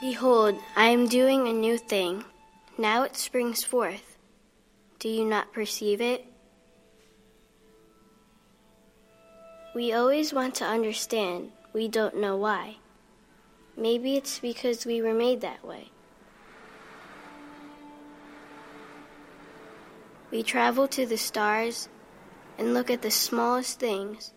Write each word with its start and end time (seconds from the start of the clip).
Behold, 0.00 0.54
I 0.76 0.90
am 0.90 1.08
doing 1.08 1.48
a 1.48 1.52
new 1.52 1.76
thing. 1.76 2.24
Now 2.78 3.02
it 3.02 3.16
springs 3.16 3.64
forth. 3.64 4.16
Do 5.00 5.08
you 5.08 5.24
not 5.24 5.52
perceive 5.52 6.00
it? 6.00 6.24
We 9.74 9.92
always 9.92 10.32
want 10.32 10.54
to 10.56 10.64
understand, 10.64 11.50
we 11.72 11.88
don't 11.88 12.16
know 12.16 12.36
why. 12.36 12.76
Maybe 13.76 14.16
it's 14.16 14.38
because 14.38 14.86
we 14.86 15.02
were 15.02 15.14
made 15.14 15.40
that 15.40 15.64
way. 15.64 15.90
We 20.30 20.44
travel 20.44 20.86
to 20.88 21.06
the 21.06 21.18
stars 21.18 21.88
and 22.56 22.72
look 22.72 22.88
at 22.88 23.02
the 23.02 23.10
smallest 23.10 23.80
things, 23.80 24.32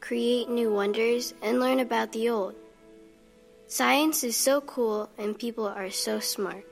create 0.00 0.48
new 0.48 0.72
wonders, 0.72 1.34
and 1.40 1.60
learn 1.60 1.78
about 1.78 2.10
the 2.10 2.30
old. 2.30 2.56
Science 3.70 4.24
is 4.24 4.34
so 4.34 4.62
cool 4.62 5.10
and 5.18 5.38
people 5.38 5.66
are 5.66 5.90
so 5.90 6.18
smart. 6.20 6.64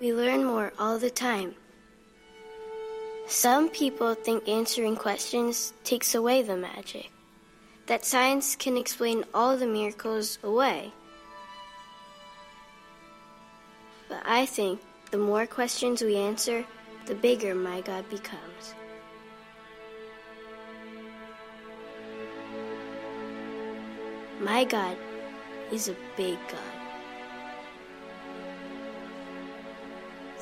We 0.00 0.12
learn 0.12 0.44
more 0.44 0.72
all 0.76 0.98
the 0.98 1.08
time. 1.08 1.54
Some 3.28 3.68
people 3.68 4.14
think 4.14 4.48
answering 4.48 4.96
questions 4.96 5.72
takes 5.84 6.16
away 6.16 6.42
the 6.42 6.56
magic, 6.56 7.12
that 7.86 8.04
science 8.04 8.56
can 8.56 8.76
explain 8.76 9.24
all 9.32 9.56
the 9.56 9.68
miracles 9.68 10.40
away. 10.42 10.92
But 14.08 14.22
I 14.26 14.46
think 14.46 14.80
the 15.12 15.18
more 15.18 15.46
questions 15.46 16.02
we 16.02 16.16
answer, 16.16 16.64
the 17.06 17.14
bigger 17.14 17.54
my 17.54 17.82
God 17.82 18.10
becomes. 18.10 18.74
My 24.40 24.64
God 24.64 24.96
is 25.72 25.88
a 25.88 25.96
big 26.16 26.38
God. 26.48 26.76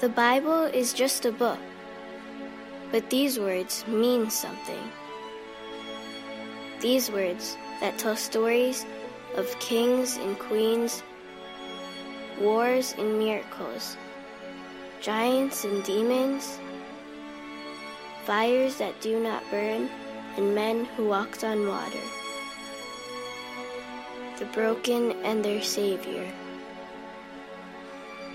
The 0.00 0.08
Bible 0.08 0.64
is 0.64 0.92
just 0.92 1.24
a 1.24 1.32
book, 1.32 1.58
but 2.90 3.08
these 3.10 3.38
words 3.38 3.86
mean 3.86 4.28
something. 4.28 4.90
These 6.80 7.10
words 7.10 7.56
that 7.80 7.98
tell 7.98 8.16
stories 8.16 8.84
of 9.36 9.58
kings 9.60 10.16
and 10.16 10.38
queens, 10.38 11.02
wars 12.38 12.94
and 12.98 13.18
miracles, 13.18 13.96
giants 15.00 15.64
and 15.64 15.82
demons, 15.84 16.58
fires 18.24 18.76
that 18.76 19.00
do 19.00 19.20
not 19.20 19.42
burn, 19.50 19.88
and 20.36 20.54
men 20.54 20.84
who 20.96 21.06
walked 21.06 21.44
on 21.44 21.66
water 21.68 22.23
the 24.38 24.44
broken, 24.46 25.12
and 25.22 25.44
their 25.44 25.62
Savior. 25.62 26.28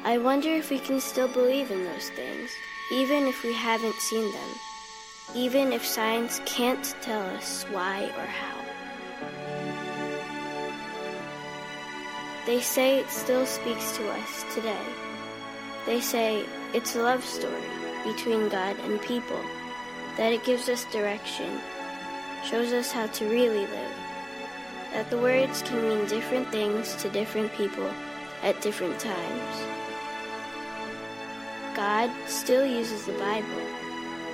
I 0.04 0.18
wonder 0.18 0.50
if 0.50 0.70
we 0.70 0.80
can 0.80 1.02
still 1.02 1.28
believe 1.28 1.72
in 1.72 1.84
those 1.84 2.10
things, 2.12 2.52
even 2.92 3.28
if 3.28 3.44
we 3.44 3.54
haven't 3.54 3.96
seen 3.96 4.32
them, 4.32 4.50
even 5.36 5.74
if 5.74 5.86
science 5.86 6.42
can't 6.46 6.96
tell 7.02 7.22
us 7.36 7.64
why 7.72 8.06
or 8.18 8.26
how. 8.26 8.56
They 12.46 12.62
say 12.62 13.00
it 13.00 13.10
still 13.10 13.46
speaks 13.46 13.98
to 13.98 14.10
us 14.10 14.46
today. 14.54 14.86
They 15.86 16.00
say 16.00 16.46
it's 16.74 16.96
a 16.96 17.04
love 17.04 17.26
story 17.26 17.62
between 18.06 18.48
God 18.48 18.80
and 18.86 19.02
people, 19.02 19.42
that 20.16 20.32
it 20.32 20.46
gives 20.46 20.70
us 20.70 20.86
direction, 20.94 21.60
shows 22.46 22.72
us 22.72 22.90
how 22.92 23.08
to 23.08 23.30
really 23.30 23.68
live 23.68 24.09
that 24.94 25.10
the 25.10 25.18
words 25.18 25.62
can 25.62 25.82
mean 25.82 26.06
different 26.08 26.50
things 26.52 26.96
to 26.96 27.10
different 27.10 27.52
people 27.54 27.90
at 28.42 28.62
different 28.62 29.00
times. 29.00 29.56
God 31.76 32.12
still 32.28 32.66
uses 32.66 33.06
the 33.06 33.14
Bible. 33.14 33.64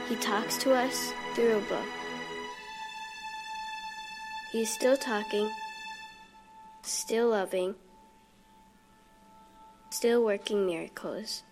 He 0.07 0.15
talks 0.15 0.57
to 0.59 0.73
us 0.73 1.13
through 1.33 1.57
a 1.57 1.61
book. 1.61 1.85
He's 4.51 4.73
still 4.73 4.95
talking, 4.95 5.49
still 6.81 7.29
loving, 7.29 7.75
still 9.89 10.23
working 10.23 10.65
miracles. 10.65 11.43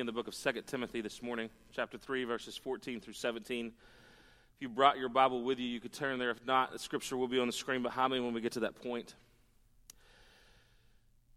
In 0.00 0.06
the 0.06 0.12
book 0.12 0.26
of 0.26 0.34
2 0.34 0.62
Timothy 0.66 1.02
this 1.02 1.22
morning, 1.22 1.50
chapter 1.76 1.98
3, 1.98 2.24
verses 2.24 2.56
14 2.56 3.00
through 3.00 3.12
17. 3.12 3.66
If 3.66 3.72
you 4.58 4.70
brought 4.70 4.96
your 4.96 5.10
Bible 5.10 5.42
with 5.42 5.58
you, 5.58 5.66
you 5.66 5.78
could 5.78 5.92
turn 5.92 6.18
there. 6.18 6.30
If 6.30 6.46
not, 6.46 6.72
the 6.72 6.78
scripture 6.78 7.18
will 7.18 7.28
be 7.28 7.38
on 7.38 7.46
the 7.46 7.52
screen 7.52 7.82
behind 7.82 8.12
me 8.12 8.18
when 8.18 8.32
we 8.32 8.40
get 8.40 8.52
to 8.52 8.60
that 8.60 8.80
point. 8.80 9.14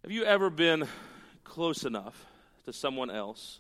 Have 0.04 0.12
you 0.12 0.24
ever 0.24 0.50
been 0.50 0.88
close 1.44 1.84
enough 1.84 2.26
to 2.66 2.72
someone 2.72 3.12
else 3.12 3.60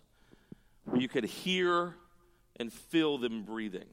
where 0.85 1.01
you 1.01 1.09
could 1.09 1.25
hear 1.25 1.95
and 2.55 2.71
feel 2.71 3.17
them 3.17 3.43
breathing? 3.43 3.87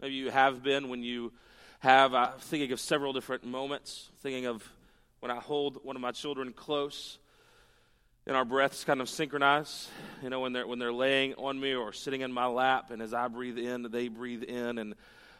Maybe 0.00 0.14
you 0.14 0.30
have 0.30 0.62
been 0.62 0.88
when 0.88 1.02
you 1.02 1.32
have, 1.80 2.14
I'm 2.14 2.38
thinking 2.38 2.72
of 2.72 2.80
several 2.80 3.12
different 3.12 3.44
moments, 3.44 4.08
thinking 4.22 4.46
of 4.46 4.66
when 5.20 5.30
I 5.30 5.36
hold 5.36 5.80
one 5.82 5.96
of 5.96 6.02
my 6.02 6.12
children 6.12 6.54
close 6.54 7.18
and 8.26 8.36
our 8.36 8.44
breaths 8.44 8.84
kind 8.84 9.00
of 9.00 9.08
synchronize. 9.08 9.88
You 10.22 10.30
know, 10.30 10.40
when 10.40 10.52
they're 10.52 10.66
when 10.66 10.78
they're 10.78 10.92
laying 10.92 11.34
on 11.34 11.60
me 11.60 11.74
or 11.74 11.92
sitting 11.92 12.22
in 12.22 12.32
my 12.32 12.46
lap, 12.46 12.90
and 12.90 13.02
as 13.02 13.12
I 13.12 13.28
breathe 13.28 13.58
in, 13.58 13.82
they 13.90 14.08
breathe 14.08 14.42
in, 14.42 14.78
and 14.78 14.94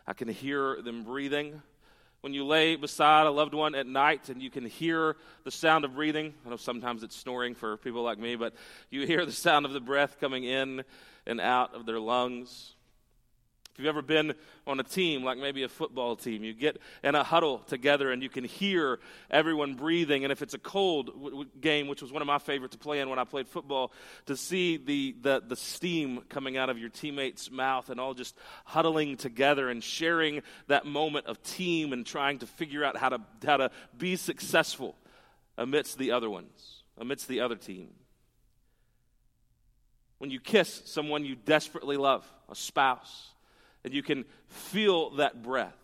I 0.07 0.13
can 0.13 0.29
hear 0.29 0.81
them 0.83 1.03
breathing. 1.05 1.63
When 2.21 2.33
you 2.33 2.47
lay 2.47 2.77
beside 2.77 3.27
a 3.27 3.31
loved 3.31 3.53
one 3.53 3.75
at 3.75 3.87
night 3.87 4.31
and 4.31 4.41
you 4.41 4.49
can 4.51 4.65
hear 4.65 5.17
the 5.45 5.51
sound 5.51 5.85
of 5.85 5.95
breathing, 5.95 6.33
I 6.47 6.49
know 6.49 6.57
sometimes 6.57 7.03
it's 7.03 7.17
snoring 7.17 7.55
for 7.55 7.77
people 7.77 8.03
like 8.03 8.19
me, 8.19 8.35
but 8.37 8.55
you 8.89 9.07
hear 9.07 9.27
the 9.27 9.33
sound 9.33 9.67
of 9.67 9.75
the 9.75 9.81
breath 9.81 10.19
coming 10.21 10.45
in 10.45 10.85
and 11.27 11.39
out 11.39 11.75
of 11.75 11.85
their 11.85 12.01
lungs. 12.01 12.74
If 13.75 13.81
you've 13.81 13.89
ever 13.89 14.03
been 14.03 14.35
on 14.69 14.79
a 14.79 14.85
team, 14.85 15.25
like 15.25 15.37
maybe 15.37 15.65
a 15.65 15.69
football 15.69 16.15
team, 16.15 16.45
you 16.45 16.55
get 16.55 16.81
in 17.03 17.17
a 17.17 17.25
huddle 17.25 17.59
together 17.59 18.13
and 18.13 18.23
you 18.23 18.29
can 18.29 18.45
hear 18.45 19.01
everyone 19.33 19.75
breathing. 19.75 20.23
And 20.25 20.31
if 20.31 20.43
it's 20.43 20.55
a 20.55 20.61
cold 20.61 21.07
w- 21.07 21.31
w- 21.31 21.51
game, 21.61 21.89
which 21.89 22.01
was 22.01 22.13
one 22.13 22.23
of 22.23 22.27
my 22.27 22.39
favorite 22.39 22.71
to 22.71 22.79
play 22.79 23.01
in 23.01 23.11
when 23.11 23.19
I 23.19 23.25
played 23.25 23.49
football, 23.49 23.91
to 24.27 24.37
see 24.37 24.77
the, 24.77 25.17
the, 25.21 25.43
the 25.45 25.57
steam 25.57 26.21
coming 26.29 26.57
out 26.57 26.71
of 26.71 26.79
your 26.79 26.89
teammate's 26.89 27.51
mouth 27.51 27.91
and 27.91 27.99
all 27.99 28.15
just 28.15 28.37
huddling 28.65 29.17
together 29.17 29.69
and 29.69 29.83
sharing 29.83 30.43
that 30.69 30.87
moment 30.87 31.27
of 31.27 31.43
team 31.43 31.93
and 31.93 32.07
trying 32.07 32.39
to 32.39 32.47
figure 32.47 32.85
out 32.85 32.97
how 32.97 33.09
to, 33.09 33.21
how 33.45 33.57
to 33.57 33.73
be 33.99 34.15
successful 34.15 34.95
amidst 35.59 35.99
the 35.99 36.13
other 36.13 36.31
ones, 36.31 36.85
amidst 36.97 37.27
the 37.27 37.41
other 37.41 37.57
team. 37.57 37.89
When 40.19 40.31
you 40.31 40.39
kiss 40.39 40.83
someone 40.85 41.25
you 41.25 41.35
desperately 41.35 41.97
love, 41.97 42.25
a 42.49 42.55
spouse, 42.55 43.34
and 43.85 43.93
you 43.93 44.03
can 44.03 44.25
feel 44.49 45.11
that 45.17 45.43
breath. 45.43 45.77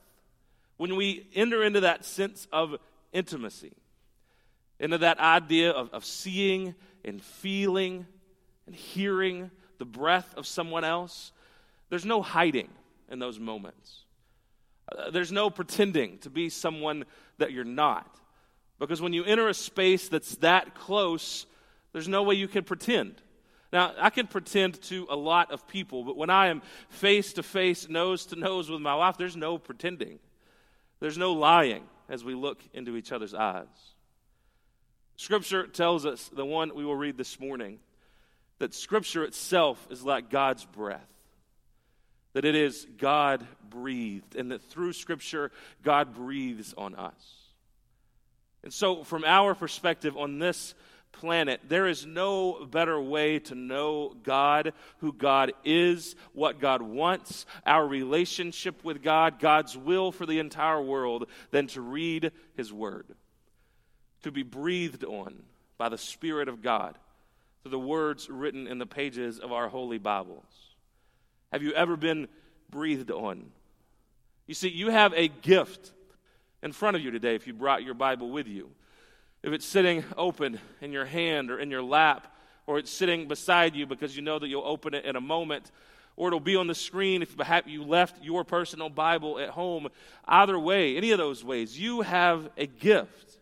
When 0.77 0.97
we 0.97 1.27
enter 1.35 1.63
into 1.63 1.81
that 1.81 2.05
sense 2.05 2.49
of 2.53 2.77
intimacy, 3.13 3.73
into 4.79 4.99
that 4.99 5.19
idea 5.19 5.71
of, 5.71 5.91
of 5.91 6.05
seeing 6.05 6.75
and 7.05 7.23
feeling 7.23 8.07
and 8.67 8.75
hearing 8.75 9.51
the 9.79 9.85
breath 9.85 10.33
of 10.37 10.47
someone 10.47 10.85
else, 10.85 11.33
there's 11.91 12.07
no 12.07 12.23
hiding 12.23 12.69
in 13.11 13.19
those 13.19 13.39
moments. 13.39 14.05
Uh, 14.91 15.11
there's 15.11 15.33
no 15.33 15.51
pretending 15.51 16.19
to 16.19 16.31
be 16.31 16.49
someone 16.49 17.05
that 17.39 17.53
you're 17.53 17.65
not. 17.65 18.17
Because 18.79 19.03
when 19.03 19.13
you 19.13 19.25
enter 19.25 19.49
a 19.49 19.55
space 19.55 20.09
that's 20.09 20.37
that 20.37 20.75
close, 20.75 21.45
there's 21.93 22.09
no 22.09 22.23
way 22.23 22.35
you 22.35 22.49
can 22.49 22.65
pretend. 22.65 23.21
Now, 23.73 23.95
I 23.99 24.11
can 24.11 24.27
pretend 24.27 24.81
to 24.83 25.07
a 25.09 25.17
lot 25.17 25.53
of 25.53 25.69
people, 25.69 26.03
but 26.03 26.17
when 26.17 26.31
I 26.31 26.49
am 26.49 26.63
face 26.89 27.35
to 27.35 27.43
face, 27.43 27.89
nose 27.89 28.27
to 28.27 28.37
nose 28.37 28.69
with 28.69 28.81
my 28.81 28.95
wife, 28.97 29.17
there's 29.17 29.37
no 29.37 29.59
pretending. 29.59 30.19
There's 30.99 31.19
no 31.19 31.33
lying 31.33 31.85
as 32.09 32.25
we 32.25 32.35
look 32.35 32.61
into 32.75 32.97
each 32.97 33.13
other's 33.13 33.35
eyes. 33.35 33.67
Scripture 35.17 35.67
tells 35.67 36.05
us, 36.05 36.31
the 36.33 36.45
one 36.45 36.75
we 36.75 36.85
will 36.85 36.97
read 36.97 37.17
this 37.17 37.39
morning, 37.39 37.79
that 38.59 38.75
Scripture 38.75 39.23
itself 39.23 39.87
is 39.91 40.03
like 40.03 40.31
God's 40.31 40.65
breath. 40.65 41.07
That 42.33 42.45
it 42.45 42.55
is 42.55 42.87
God 42.99 43.47
breathed, 43.69 44.35
and 44.35 44.51
that 44.51 44.63
through 44.63 44.93
Scripture, 44.93 45.53
God 45.83 46.15
breathes 46.15 46.75
on 46.77 46.95
us. 46.95 47.41
And 48.63 48.73
so, 48.73 49.05
from 49.05 49.25
our 49.25 49.55
perspective 49.55 50.17
on 50.17 50.39
this 50.39 50.75
planet. 51.13 51.61
There 51.69 51.87
is 51.87 52.07
no 52.07 52.65
better 52.65 53.01
way 53.01 53.39
to 53.41 53.55
know 53.55 54.15
God, 54.23 54.73
who 54.99 55.13
God 55.13 55.53
is, 55.65 56.17
what 56.33 56.61
God 56.61 56.83
wants, 56.83 57.47
our 57.67 57.87
relationship 57.87 58.85
with 58.85 59.03
God, 59.03 59.39
God's 59.39 59.77
will 59.77 60.13
for 60.13 60.27
the 60.27 60.39
entire 60.39 60.81
world, 60.81 61.27
than 61.51 61.67
to 61.69 61.81
read 61.81 62.33
His 62.57 62.73
Word, 62.73 63.07
to 64.23 64.31
be 64.31 64.43
breathed 64.43 65.05
on 65.05 65.43
by 65.79 65.89
the 65.89 65.99
Spirit 65.99 66.49
of 66.49 66.63
God 66.63 66.97
through 67.63 67.71
the 67.71 67.79
words 67.79 68.29
written 68.31 68.67
in 68.67 68.79
the 68.79 68.87
pages 68.87 69.39
of 69.39 69.53
our 69.53 69.69
holy 69.69 69.99
Bibles. 69.99 70.45
Have 71.53 71.63
you 71.63 71.73
ever 71.73 71.97
been 71.97 72.29
breathed 72.71 73.11
on? 73.11 73.51
You 74.47 74.55
see, 74.55 74.69
you 74.69 74.91
have 74.91 75.13
a 75.15 75.29
gift 75.29 75.93
in 76.63 76.73
front 76.73 76.97
of 76.97 77.03
you 77.03 77.11
today 77.11 77.35
if 77.35 77.47
you 77.47 77.53
brought 77.53 77.83
your 77.83 77.95
Bible 77.95 78.31
with 78.31 78.47
you. 78.47 78.71
If 79.43 79.53
it's 79.53 79.65
sitting 79.65 80.05
open 80.17 80.61
in 80.81 80.93
your 80.93 81.07
hand 81.07 81.51
or 81.51 81.59
in 81.59 81.71
your 81.71 81.83
lap, 81.83 82.27
or 82.67 82.79
it's 82.79 82.91
sitting 82.91 83.27
beside 83.27 83.75
you 83.75 83.87
because 83.87 84.15
you 84.15 84.23
know 84.23 84.39
that 84.39 84.49
you'll 84.49 84.67
open 84.67 84.95
it 84.95 85.05
in 85.05 85.17
a 85.17 85.21
moment, 85.21 85.71
or 86.17 86.29
it'll 86.29 86.41
be 86.41 86.57
on 86.57 86.67
the 86.67 86.75
screen 86.75 87.23
if 87.23 87.37
perhaps 87.37 87.67
you 87.69 87.83
left 87.83 88.23
your 88.23 88.45
personal 88.45 88.91
Bible 88.91 89.39
at 89.39 89.49
home. 89.49 89.89
Either 90.27 90.59
way, 90.59 90.97
any 90.97 91.11
of 91.13 91.19
those 91.19 91.43
ways, 91.43 91.79
you 91.79 92.03
have 92.03 92.51
a 92.59 92.67
gift. 92.67 93.39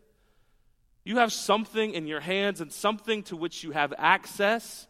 You 1.04 1.16
have 1.16 1.32
something 1.32 1.92
in 1.92 2.06
your 2.06 2.20
hands 2.20 2.60
and 2.60 2.72
something 2.72 3.22
to 3.24 3.36
which 3.36 3.64
you 3.64 3.72
have 3.72 3.92
access 3.98 4.86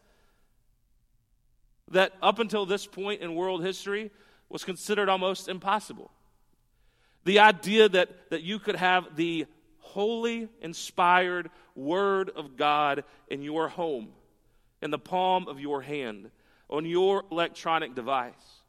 that 1.91 2.13
up 2.23 2.39
until 2.39 2.67
this 2.67 2.87
point 2.87 3.23
in 3.23 3.35
world 3.35 3.65
history 3.65 4.11
was 4.49 4.65
considered 4.65 5.09
almost 5.09 5.49
impossible. 5.49 6.11
The 7.25 7.39
idea 7.39 7.89
that, 7.89 8.31
that 8.31 8.43
you 8.43 8.59
could 8.59 8.77
have 8.77 9.17
the 9.17 9.47
holy, 9.99 10.49
inspired 10.61 11.51
Word 11.75 12.31
of 12.37 12.57
God 12.57 13.03
in 13.27 13.43
your 13.43 13.67
home, 13.67 14.11
in 14.81 14.93
the 14.93 14.99
palm 14.99 15.49
of 15.49 15.59
your 15.59 15.83
hand, 15.83 16.31
on 16.71 16.87
your 16.87 17.25
electronic 17.33 17.97
device. 17.97 18.63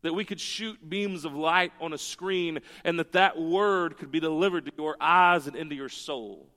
That 0.00 0.14
we 0.14 0.24
could 0.24 0.40
shoot 0.40 0.78
beams 0.88 1.26
of 1.26 1.34
light 1.34 1.72
on 1.82 1.92
a 1.92 1.98
screen 1.98 2.60
and 2.82 2.98
that 2.98 3.12
that 3.12 3.38
Word 3.38 3.98
could 3.98 4.10
be 4.10 4.20
delivered 4.20 4.64
to 4.64 4.72
your 4.78 4.96
eyes 4.98 5.46
and 5.46 5.54
into 5.54 5.74
your 5.74 5.90
soul. 5.90 6.48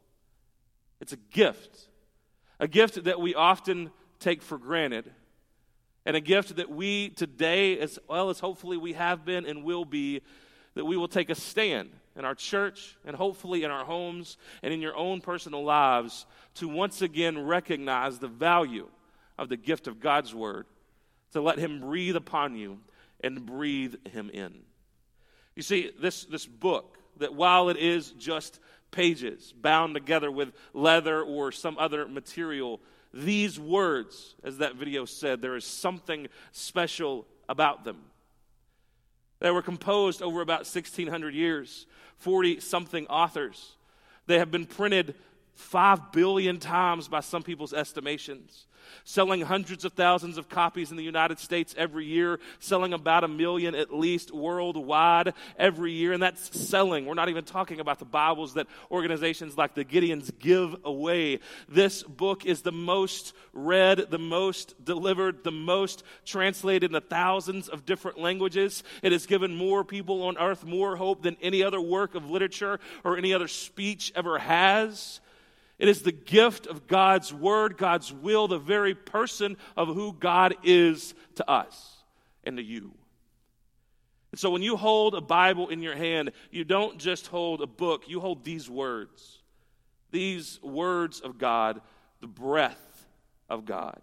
It's 1.01 1.11
a 1.11 1.17
gift. 1.17 1.89
A 2.61 2.67
gift 2.69 3.03
that 3.03 3.19
we 3.19 3.35
often 3.35 3.91
take 4.21 4.41
for 4.41 4.57
granted. 4.57 5.11
And 6.05 6.15
a 6.15 6.21
gift 6.21 6.55
that 6.55 6.69
we 6.69 7.09
today, 7.09 7.77
as 7.77 7.99
well 8.07 8.29
as 8.29 8.39
hopefully 8.39 8.77
we 8.77 8.93
have 8.93 9.25
been 9.25 9.45
and 9.45 9.65
will 9.65 9.83
be, 9.83 10.21
that 10.75 10.85
we 10.85 10.95
will 10.95 11.09
take 11.09 11.29
a 11.29 11.35
stand 11.35 11.89
in 12.15 12.25
our 12.25 12.35
church 12.35 12.95
and 13.05 13.15
hopefully 13.15 13.63
in 13.63 13.71
our 13.71 13.85
homes 13.85 14.37
and 14.61 14.73
in 14.73 14.81
your 14.81 14.95
own 14.95 15.21
personal 15.21 15.63
lives 15.63 16.25
to 16.55 16.67
once 16.67 17.01
again 17.01 17.45
recognize 17.45 18.19
the 18.19 18.27
value 18.27 18.87
of 19.37 19.49
the 19.49 19.57
gift 19.57 19.87
of 19.87 19.99
God's 19.99 20.33
Word, 20.33 20.65
to 21.31 21.41
let 21.41 21.57
Him 21.57 21.79
breathe 21.79 22.15
upon 22.15 22.55
you 22.55 22.79
and 23.23 23.45
breathe 23.45 23.95
Him 24.07 24.29
in. 24.29 24.53
You 25.55 25.63
see, 25.63 25.91
this, 25.99 26.25
this 26.25 26.45
book, 26.45 26.97
that 27.17 27.33
while 27.33 27.69
it 27.69 27.77
is 27.77 28.11
just 28.11 28.59
pages 28.91 29.53
bound 29.59 29.95
together 29.95 30.31
with 30.31 30.53
leather 30.73 31.21
or 31.21 31.51
some 31.51 31.77
other 31.77 32.07
material, 32.07 32.79
these 33.13 33.59
words, 33.59 34.35
as 34.43 34.59
that 34.59 34.75
video 34.75 35.05
said, 35.05 35.41
there 35.41 35.55
is 35.55 35.65
something 35.65 36.27
special 36.51 37.27
about 37.49 37.83
them. 37.83 37.97
They 39.43 39.51
were 39.51 39.61
composed 39.61 40.21
over 40.21 40.39
about 40.39 40.59
1,600 40.59 41.35
years, 41.35 41.85
40 42.19 42.61
something 42.61 43.05
authors. 43.07 43.75
They 44.25 44.39
have 44.39 44.51
been 44.51 44.65
printed 44.65 45.15
5 45.55 46.13
billion 46.13 46.59
times 46.59 47.09
by 47.09 47.19
some 47.19 47.43
people's 47.43 47.73
estimations 47.73 48.67
selling 49.03 49.41
hundreds 49.41 49.85
of 49.85 49.93
thousands 49.93 50.37
of 50.37 50.49
copies 50.49 50.91
in 50.91 50.97
the 50.97 51.03
United 51.03 51.39
States 51.39 51.73
every 51.77 52.05
year, 52.05 52.39
selling 52.59 52.93
about 52.93 53.23
a 53.23 53.27
million 53.27 53.75
at 53.75 53.93
least 53.93 54.33
worldwide 54.33 55.33
every 55.57 55.91
year. 55.91 56.13
And 56.13 56.23
that's 56.23 56.59
selling. 56.59 57.05
We're 57.05 57.13
not 57.13 57.29
even 57.29 57.43
talking 57.43 57.79
about 57.79 57.99
the 57.99 58.05
Bibles 58.05 58.53
that 58.55 58.67
organizations 58.91 59.57
like 59.57 59.75
the 59.75 59.85
Gideons 59.85 60.31
give 60.39 60.75
away. 60.83 61.39
This 61.67 62.03
book 62.03 62.45
is 62.45 62.61
the 62.61 62.71
most 62.71 63.33
read, 63.53 64.07
the 64.09 64.19
most 64.19 64.83
delivered, 64.83 65.43
the 65.43 65.51
most 65.51 66.03
translated 66.25 66.83
into 66.83 67.01
thousands 67.01 67.69
of 67.69 67.85
different 67.85 68.19
languages. 68.19 68.83
It 69.01 69.11
has 69.11 69.25
given 69.25 69.55
more 69.55 69.83
people 69.83 70.23
on 70.23 70.37
earth 70.37 70.65
more 70.65 70.95
hope 70.95 71.23
than 71.23 71.37
any 71.41 71.63
other 71.63 71.81
work 71.81 72.15
of 72.15 72.29
literature 72.29 72.79
or 73.03 73.17
any 73.17 73.33
other 73.33 73.47
speech 73.47 74.11
ever 74.15 74.37
has. 74.39 75.19
It 75.79 75.87
is 75.87 76.01
the 76.01 76.11
gift 76.11 76.67
of 76.67 76.87
God's 76.87 77.33
word, 77.33 77.77
God's 77.77 78.13
will, 78.13 78.47
the 78.47 78.59
very 78.59 78.93
person 78.93 79.57
of 79.75 79.87
who 79.89 80.13
God 80.13 80.55
is 80.63 81.13
to 81.35 81.49
us 81.49 81.97
and 82.43 82.57
to 82.57 82.63
you. 82.63 82.91
And 84.31 84.39
so 84.39 84.49
when 84.49 84.63
you 84.63 84.77
hold 84.77 85.13
a 85.13 85.21
Bible 85.21 85.69
in 85.69 85.81
your 85.81 85.95
hand, 85.95 86.31
you 86.51 86.63
don't 86.63 86.97
just 86.97 87.27
hold 87.27 87.61
a 87.61 87.67
book, 87.67 88.07
you 88.07 88.19
hold 88.19 88.43
these 88.43 88.69
words. 88.69 89.39
These 90.11 90.59
words 90.61 91.19
of 91.19 91.37
God, 91.37 91.81
the 92.19 92.27
breath 92.27 93.05
of 93.49 93.65
God. 93.65 93.99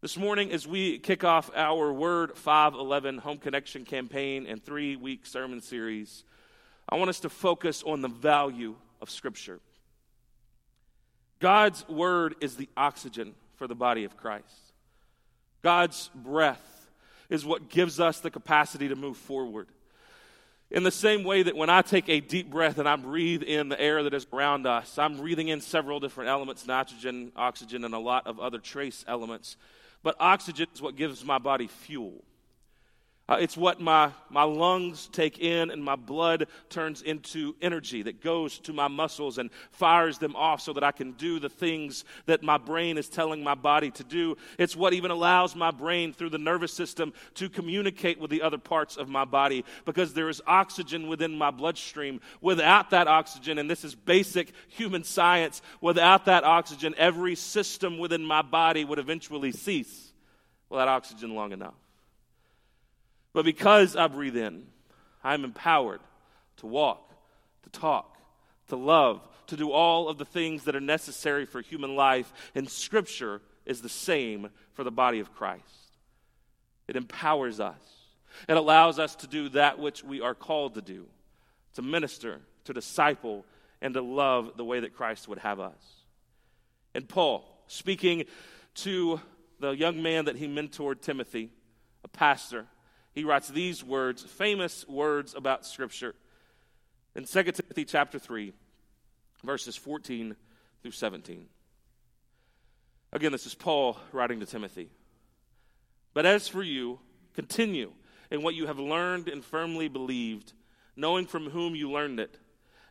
This 0.00 0.16
morning, 0.16 0.50
as 0.50 0.66
we 0.66 0.98
kick 0.98 1.22
off 1.22 1.50
our 1.54 1.92
Word 1.92 2.36
511 2.36 3.18
Home 3.18 3.38
Connection 3.38 3.84
campaign 3.84 4.46
and 4.46 4.60
three 4.60 4.96
week 4.96 5.24
sermon 5.24 5.60
series, 5.60 6.24
I 6.88 6.96
want 6.96 7.10
us 7.10 7.20
to 7.20 7.28
focus 7.28 7.84
on 7.84 8.00
the 8.00 8.08
value 8.08 8.74
of 9.00 9.10
Scripture. 9.10 9.60
God's 11.42 11.86
word 11.88 12.36
is 12.40 12.54
the 12.54 12.68
oxygen 12.76 13.34
for 13.56 13.66
the 13.66 13.74
body 13.74 14.04
of 14.04 14.16
Christ. 14.16 14.46
God's 15.60 16.08
breath 16.14 16.88
is 17.28 17.44
what 17.44 17.68
gives 17.68 17.98
us 17.98 18.20
the 18.20 18.30
capacity 18.30 18.86
to 18.88 18.94
move 18.94 19.16
forward. 19.16 19.66
In 20.70 20.84
the 20.84 20.92
same 20.92 21.24
way 21.24 21.42
that 21.42 21.56
when 21.56 21.68
I 21.68 21.82
take 21.82 22.08
a 22.08 22.20
deep 22.20 22.48
breath 22.48 22.78
and 22.78 22.88
I 22.88 22.94
breathe 22.94 23.42
in 23.42 23.68
the 23.68 23.80
air 23.80 24.04
that 24.04 24.14
is 24.14 24.24
around 24.32 24.68
us, 24.68 24.96
I'm 24.98 25.16
breathing 25.16 25.48
in 25.48 25.60
several 25.60 25.98
different 25.98 26.30
elements 26.30 26.64
nitrogen, 26.64 27.32
oxygen, 27.34 27.84
and 27.84 27.92
a 27.92 27.98
lot 27.98 28.28
of 28.28 28.38
other 28.38 28.58
trace 28.58 29.04
elements. 29.08 29.56
But 30.04 30.14
oxygen 30.20 30.68
is 30.72 30.80
what 30.80 30.94
gives 30.94 31.24
my 31.24 31.38
body 31.38 31.66
fuel. 31.66 32.22
Uh, 33.28 33.36
it's 33.40 33.56
what 33.56 33.80
my, 33.80 34.10
my 34.30 34.42
lungs 34.42 35.08
take 35.12 35.38
in, 35.38 35.70
and 35.70 35.82
my 35.82 35.94
blood 35.94 36.48
turns 36.68 37.02
into 37.02 37.54
energy 37.62 38.02
that 38.02 38.20
goes 38.20 38.58
to 38.58 38.72
my 38.72 38.88
muscles 38.88 39.38
and 39.38 39.48
fires 39.70 40.18
them 40.18 40.34
off 40.34 40.60
so 40.60 40.72
that 40.72 40.82
I 40.82 40.90
can 40.90 41.12
do 41.12 41.38
the 41.38 41.48
things 41.48 42.04
that 42.26 42.42
my 42.42 42.58
brain 42.58 42.98
is 42.98 43.08
telling 43.08 43.44
my 43.44 43.54
body 43.54 43.92
to 43.92 44.04
do. 44.04 44.36
It's 44.58 44.74
what 44.74 44.92
even 44.92 45.12
allows 45.12 45.54
my 45.54 45.70
brain 45.70 46.12
through 46.12 46.30
the 46.30 46.38
nervous 46.38 46.72
system 46.72 47.12
to 47.34 47.48
communicate 47.48 48.18
with 48.18 48.30
the 48.30 48.42
other 48.42 48.58
parts 48.58 48.96
of 48.96 49.08
my 49.08 49.24
body 49.24 49.64
because 49.84 50.14
there 50.14 50.28
is 50.28 50.42
oxygen 50.44 51.06
within 51.06 51.38
my 51.38 51.52
bloodstream. 51.52 52.20
Without 52.40 52.90
that 52.90 53.06
oxygen, 53.06 53.58
and 53.58 53.70
this 53.70 53.84
is 53.84 53.94
basic 53.94 54.52
human 54.66 55.04
science, 55.04 55.62
without 55.80 56.24
that 56.24 56.42
oxygen, 56.42 56.92
every 56.98 57.36
system 57.36 57.98
within 57.98 58.24
my 58.24 58.42
body 58.42 58.84
would 58.84 58.98
eventually 58.98 59.52
cease 59.52 60.12
without 60.68 60.88
oxygen 60.88 61.36
long 61.36 61.52
enough. 61.52 61.74
But 63.32 63.44
because 63.44 63.96
I 63.96 64.06
breathe 64.08 64.36
in, 64.36 64.66
I'm 65.24 65.44
empowered 65.44 66.00
to 66.58 66.66
walk, 66.66 67.12
to 67.62 67.70
talk, 67.70 68.18
to 68.68 68.76
love, 68.76 69.26
to 69.46 69.56
do 69.56 69.70
all 69.70 70.08
of 70.08 70.18
the 70.18 70.24
things 70.24 70.64
that 70.64 70.76
are 70.76 70.80
necessary 70.80 71.46
for 71.46 71.60
human 71.60 71.96
life. 71.96 72.32
And 72.54 72.68
Scripture 72.68 73.40
is 73.64 73.80
the 73.80 73.88
same 73.88 74.50
for 74.74 74.84
the 74.84 74.90
body 74.90 75.20
of 75.20 75.34
Christ. 75.34 75.62
It 76.88 76.96
empowers 76.96 77.60
us, 77.60 77.76
it 78.48 78.56
allows 78.56 78.98
us 78.98 79.14
to 79.16 79.26
do 79.26 79.50
that 79.50 79.78
which 79.78 80.02
we 80.02 80.20
are 80.20 80.34
called 80.34 80.74
to 80.74 80.82
do 80.82 81.06
to 81.74 81.82
minister, 81.82 82.40
to 82.64 82.72
disciple, 82.72 83.44
and 83.80 83.94
to 83.94 84.02
love 84.02 84.52
the 84.56 84.64
way 84.64 84.80
that 84.80 84.94
Christ 84.94 85.28
would 85.28 85.38
have 85.38 85.60
us. 85.60 86.04
And 86.94 87.08
Paul, 87.08 87.44
speaking 87.66 88.24
to 88.76 89.20
the 89.60 89.70
young 89.70 90.02
man 90.02 90.26
that 90.26 90.36
he 90.36 90.46
mentored, 90.46 91.00
Timothy, 91.00 91.50
a 92.04 92.08
pastor, 92.08 92.66
he 93.12 93.24
writes 93.24 93.48
these 93.48 93.84
words, 93.84 94.22
famous 94.22 94.86
words 94.88 95.34
about 95.34 95.66
Scripture. 95.66 96.14
In 97.14 97.24
2 97.24 97.42
Timothy 97.42 97.84
chapter 97.84 98.18
3, 98.18 98.52
verses 99.44 99.76
14 99.76 100.34
through 100.82 100.90
17. 100.90 101.46
Again, 103.12 103.32
this 103.32 103.46
is 103.46 103.54
Paul 103.54 103.98
writing 104.12 104.40
to 104.40 104.46
Timothy. 104.46 104.88
But 106.14 106.24
as 106.24 106.48
for 106.48 106.62
you, 106.62 106.98
continue 107.34 107.92
in 108.30 108.42
what 108.42 108.54
you 108.54 108.66
have 108.66 108.78
learned 108.78 109.28
and 109.28 109.44
firmly 109.44 109.88
believed, 109.88 110.54
knowing 110.96 111.26
from 111.26 111.50
whom 111.50 111.74
you 111.74 111.90
learned 111.90 112.18
it, 112.18 112.38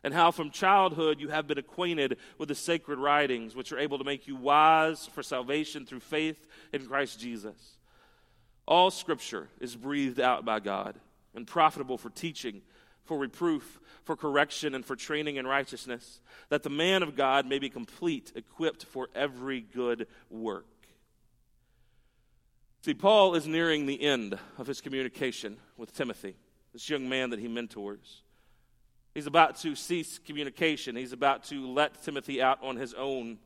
and 0.04 0.14
how 0.14 0.30
from 0.30 0.50
childhood 0.50 1.20
you 1.20 1.28
have 1.28 1.48
been 1.48 1.58
acquainted 1.58 2.16
with 2.38 2.48
the 2.48 2.54
sacred 2.54 2.98
writings, 2.98 3.56
which 3.56 3.72
are 3.72 3.78
able 3.78 3.98
to 3.98 4.04
make 4.04 4.28
you 4.28 4.36
wise 4.36 5.06
for 5.06 5.22
salvation 5.22 5.84
through 5.84 6.00
faith 6.00 6.46
in 6.72 6.86
Christ 6.86 7.18
Jesus. 7.18 7.76
All 8.66 8.90
scripture 8.90 9.48
is 9.60 9.76
breathed 9.76 10.20
out 10.20 10.44
by 10.44 10.60
God 10.60 10.98
and 11.34 11.46
profitable 11.46 11.98
for 11.98 12.10
teaching, 12.10 12.62
for 13.04 13.18
reproof, 13.18 13.80
for 14.04 14.16
correction, 14.16 14.74
and 14.74 14.84
for 14.84 14.96
training 14.96 15.36
in 15.36 15.46
righteousness, 15.46 16.20
that 16.48 16.62
the 16.62 16.70
man 16.70 17.02
of 17.02 17.16
God 17.16 17.46
may 17.46 17.58
be 17.58 17.68
complete, 17.68 18.32
equipped 18.34 18.84
for 18.84 19.08
every 19.14 19.60
good 19.60 20.06
work. 20.30 20.66
See, 22.84 22.94
Paul 22.94 23.34
is 23.34 23.46
nearing 23.46 23.86
the 23.86 24.02
end 24.02 24.38
of 24.58 24.66
his 24.66 24.80
communication 24.80 25.56
with 25.76 25.94
Timothy, 25.94 26.34
this 26.72 26.88
young 26.90 27.08
man 27.08 27.30
that 27.30 27.38
he 27.38 27.48
mentors. 27.48 28.22
He's 29.14 29.26
about 29.26 29.56
to 29.56 29.76
cease 29.76 30.18
communication. 30.18 30.96
He's 30.96 31.12
about 31.12 31.44
to 31.44 31.70
let 31.70 32.02
Timothy 32.02 32.42
out 32.42 32.58
on 32.62 32.76
his 32.76 32.94
own. 32.94 33.38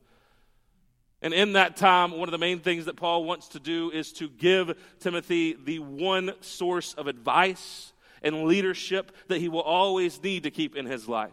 And 1.26 1.34
in 1.34 1.54
that 1.54 1.76
time, 1.76 2.12
one 2.12 2.28
of 2.28 2.30
the 2.30 2.38
main 2.38 2.60
things 2.60 2.84
that 2.84 2.94
Paul 2.94 3.24
wants 3.24 3.48
to 3.48 3.58
do 3.58 3.90
is 3.90 4.12
to 4.12 4.28
give 4.28 4.78
Timothy 5.00 5.54
the 5.54 5.80
one 5.80 6.30
source 6.40 6.94
of 6.94 7.08
advice 7.08 7.92
and 8.22 8.44
leadership 8.44 9.10
that 9.26 9.38
he 9.38 9.48
will 9.48 9.62
always 9.62 10.22
need 10.22 10.44
to 10.44 10.52
keep 10.52 10.76
in 10.76 10.86
his 10.86 11.08
life. 11.08 11.32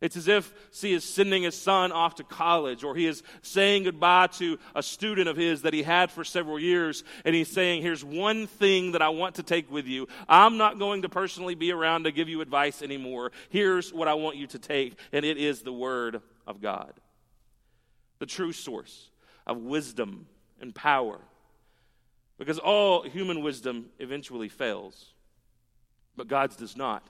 It's 0.00 0.16
as 0.16 0.28
if 0.28 0.54
he 0.80 0.92
is 0.92 1.02
sending 1.02 1.42
his 1.42 1.56
son 1.56 1.90
off 1.90 2.14
to 2.14 2.22
college, 2.22 2.84
or 2.84 2.94
he 2.94 3.08
is 3.08 3.24
saying 3.42 3.82
goodbye 3.82 4.28
to 4.34 4.60
a 4.72 4.84
student 4.84 5.28
of 5.28 5.36
his 5.36 5.62
that 5.62 5.74
he 5.74 5.82
had 5.82 6.12
for 6.12 6.22
several 6.22 6.60
years, 6.60 7.02
and 7.24 7.34
he's 7.34 7.50
saying, 7.50 7.82
Here's 7.82 8.04
one 8.04 8.46
thing 8.46 8.92
that 8.92 9.02
I 9.02 9.08
want 9.08 9.34
to 9.34 9.42
take 9.42 9.68
with 9.68 9.88
you. 9.88 10.06
I'm 10.28 10.58
not 10.58 10.78
going 10.78 11.02
to 11.02 11.08
personally 11.08 11.56
be 11.56 11.72
around 11.72 12.04
to 12.04 12.12
give 12.12 12.28
you 12.28 12.40
advice 12.40 12.82
anymore. 12.82 13.32
Here's 13.48 13.92
what 13.92 14.06
I 14.06 14.14
want 14.14 14.36
you 14.36 14.46
to 14.46 14.60
take, 14.60 14.96
and 15.10 15.24
it 15.24 15.38
is 15.38 15.62
the 15.62 15.72
Word 15.72 16.22
of 16.46 16.62
God, 16.62 16.92
the 18.22 18.26
true 18.26 18.52
source 18.52 19.10
of 19.48 19.56
wisdom 19.56 20.26
and 20.60 20.72
power. 20.72 21.18
Because 22.38 22.60
all 22.60 23.02
human 23.02 23.42
wisdom 23.42 23.86
eventually 23.98 24.48
fails, 24.48 25.12
but 26.16 26.28
God's 26.28 26.54
does 26.54 26.76
not. 26.76 27.04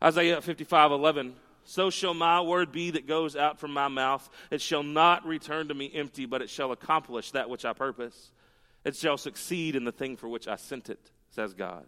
Isaiah 0.00 0.40
55 0.40 0.92
11 0.92 1.34
so 1.64 1.90
shall 1.90 2.14
my 2.14 2.40
word 2.40 2.70
be 2.70 2.92
that 2.92 3.08
goes 3.08 3.34
out 3.34 3.58
from 3.58 3.72
my 3.72 3.88
mouth. 3.88 4.30
It 4.52 4.60
shall 4.60 4.84
not 4.84 5.26
return 5.26 5.66
to 5.66 5.74
me 5.74 5.90
empty, 5.92 6.26
but 6.26 6.42
it 6.42 6.48
shall 6.48 6.70
accomplish 6.70 7.32
that 7.32 7.50
which 7.50 7.64
I 7.64 7.72
purpose. 7.72 8.30
It 8.84 8.94
shall 8.94 9.18
succeed 9.18 9.74
in 9.74 9.84
the 9.84 9.92
thing 9.92 10.16
for 10.16 10.28
which 10.28 10.46
I 10.46 10.54
sent 10.54 10.90
it, 10.90 11.10
says 11.30 11.54
God. 11.54 11.86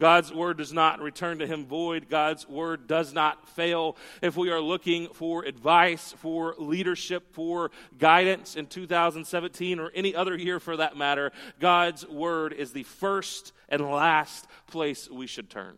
God's 0.00 0.32
word 0.32 0.56
does 0.56 0.72
not 0.72 1.00
return 1.00 1.38
to 1.40 1.46
him 1.46 1.66
void. 1.66 2.08
God's 2.08 2.48
word 2.48 2.86
does 2.88 3.12
not 3.12 3.46
fail. 3.50 3.98
If 4.22 4.34
we 4.34 4.50
are 4.50 4.60
looking 4.60 5.08
for 5.08 5.44
advice, 5.44 6.12
for 6.16 6.54
leadership, 6.58 7.34
for 7.34 7.70
guidance 7.98 8.56
in 8.56 8.66
2017 8.66 9.78
or 9.78 9.90
any 9.94 10.14
other 10.14 10.36
year 10.36 10.58
for 10.58 10.78
that 10.78 10.96
matter, 10.96 11.32
God's 11.60 12.08
word 12.08 12.54
is 12.54 12.72
the 12.72 12.82
first 12.84 13.52
and 13.68 13.90
last 13.90 14.46
place 14.68 15.08
we 15.10 15.26
should 15.26 15.50
turn. 15.50 15.76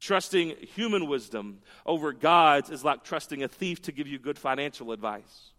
Trusting 0.00 0.56
human 0.74 1.06
wisdom 1.06 1.58
over 1.84 2.14
God's 2.14 2.70
is 2.70 2.82
like 2.82 3.04
trusting 3.04 3.42
a 3.42 3.48
thief 3.48 3.82
to 3.82 3.92
give 3.92 4.06
you 4.06 4.18
good 4.18 4.38
financial 4.38 4.90
advice. 4.92 5.50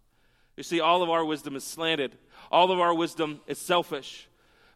You 0.58 0.64
see, 0.64 0.80
all 0.80 1.04
of 1.04 1.10
our 1.10 1.24
wisdom 1.24 1.56
is 1.56 1.64
slanted, 1.64 2.18
all 2.52 2.72
of 2.72 2.80
our 2.80 2.96
wisdom 2.96 3.42
is 3.46 3.60
selfish. 3.60 4.29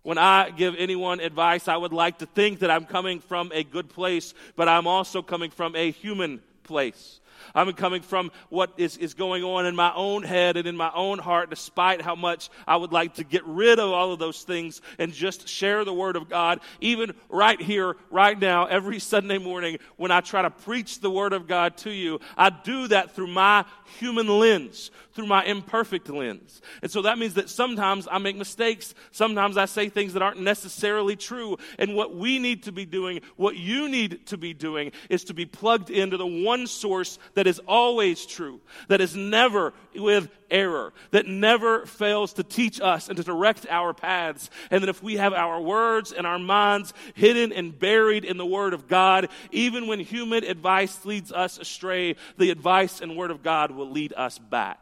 When 0.03 0.17
I 0.17 0.50
give 0.50 0.75
anyone 0.77 1.22
advice, 1.22 1.67
I 1.67 1.77
would 1.77 1.93
like 1.93 2.19
to 2.19 2.25
think 2.25 2.60
that 2.60 2.69
I'm 2.69 2.86
coming 2.86 3.22
from 3.22 3.51
a 3.53 3.63
good 3.63 3.89
place, 3.89 4.33
but 4.55 4.67
I'm 4.67 4.86
also 4.86 5.22
coming 5.22 5.50
from 5.50 5.75
a 5.75 5.91
human 5.91 6.41
place. 6.63 7.22
I'm 7.56 7.72
coming 7.74 8.02
from 8.02 8.32
what 8.50 8.74
is, 8.78 8.98
is 8.98 9.13
going 9.13 9.44
on 9.44 9.66
in 9.66 9.75
my 9.75 9.94
own 9.94 10.24
head 10.24 10.58
and 10.58 10.68
in 10.68 10.75
my 10.75 10.92
own 10.94 11.20
heart, 11.20 11.50
despite 11.50 12.02
how 12.02 12.16
much 12.16 12.50
I 12.68 12.75
would 12.75 12.92
like 12.92 13.16
to 13.16 13.24
get 13.24 13.46
rid 13.46 13.80
of 13.80 13.92
all 13.92 14.12
of 14.12 14.20
those 14.20 14.44
things 14.44 14.82
and 15.00 15.13
just 15.13 15.48
share 15.48 15.86
the 15.86 15.94
Word 15.94 16.16
of 16.16 16.30
God, 16.30 16.60
even 16.82 17.13
right 17.30 17.62
here, 17.62 17.96
right 18.10 18.40
now, 18.40 18.66
every 18.66 19.00
Sunday 19.00 19.38
morning 19.38 19.78
when 19.98 20.12
I 20.12 20.22
try 20.22 20.42
to 20.42 20.50
preach 20.50 21.00
the 21.00 21.12
Word 21.12 21.34
of 21.34 21.48
God 21.48 21.78
to 21.78 21.92
you. 21.92 22.20
I 22.38 22.50
do 22.50 22.88
that 22.90 23.16
through 23.16 23.28
my 23.28 23.66
human 24.00 24.28
lens, 24.28 24.92
through 25.13 25.28
my 25.28 25.44
imperfect 25.46 26.10
lens. 26.10 26.62
And 26.82 26.92
so 26.92 27.04
that 27.04 27.18
means 27.18 27.36
that 27.36 27.50
sometimes 27.50 28.08
I 28.10 28.18
make 28.18 28.36
mistakes. 28.36 28.94
Sometimes 29.12 29.58
I 29.58 29.66
say 29.66 29.90
things 29.90 30.13
that 30.13 30.22
aren't 30.22 30.42
necessarily 30.42 31.16
true. 31.16 31.58
And 31.78 31.96
what 31.96 32.16
we 32.16 32.40
need 32.40 32.63
to 32.63 32.72
be 32.72 32.86
doing, 32.86 33.22
what 33.36 33.56
you 33.56 33.90
need 33.90 34.25
to 34.28 34.38
be 34.38 34.54
doing, 34.54 34.92
is 35.10 35.24
to 35.25 35.34
be 35.34 35.46
plugged 35.46 35.90
into 35.90 36.18
the 36.18 36.25
one 36.25 36.68
source 36.68 37.20
that 37.36 37.48
is 37.48 37.60
always 37.68 38.25
true, 38.25 38.60
that 38.88 39.01
is 39.01 39.15
never 39.15 39.74
with 39.96 40.30
error, 40.50 40.94
that 41.12 41.27
never 41.27 41.86
fails 41.86 42.34
to 42.34 42.44
teach 42.44 42.80
us 42.80 43.10
and 43.10 43.18
to 43.18 43.24
direct 43.24 43.65
our 43.70 43.94
paths. 43.94 44.50
And 44.72 44.82
that 44.82 44.89
if 44.89 45.01
we 45.03 45.18
have 45.18 45.34
our 45.34 45.62
words 45.62 46.12
and 46.12 46.27
our 46.27 46.39
minds 46.39 46.94
hidden 47.15 47.51
and 47.51 47.77
buried 47.77 48.25
in 48.25 48.38
the 48.38 48.46
Word 48.46 48.74
of 48.74 48.88
God, 48.88 49.30
even 49.51 49.88
when 49.88 50.00
human 50.00 50.44
advice 50.44 51.06
leads 51.06 51.32
us 51.32 51.58
astray, 51.58 52.15
the 52.38 52.50
advice 52.50 53.01
and 53.01 53.18
Word 53.18 53.32
of 53.32 53.44
God 53.44 53.72
will 53.72 53.89
lead 53.89 54.13
us 54.15 54.38
back. 54.39 54.80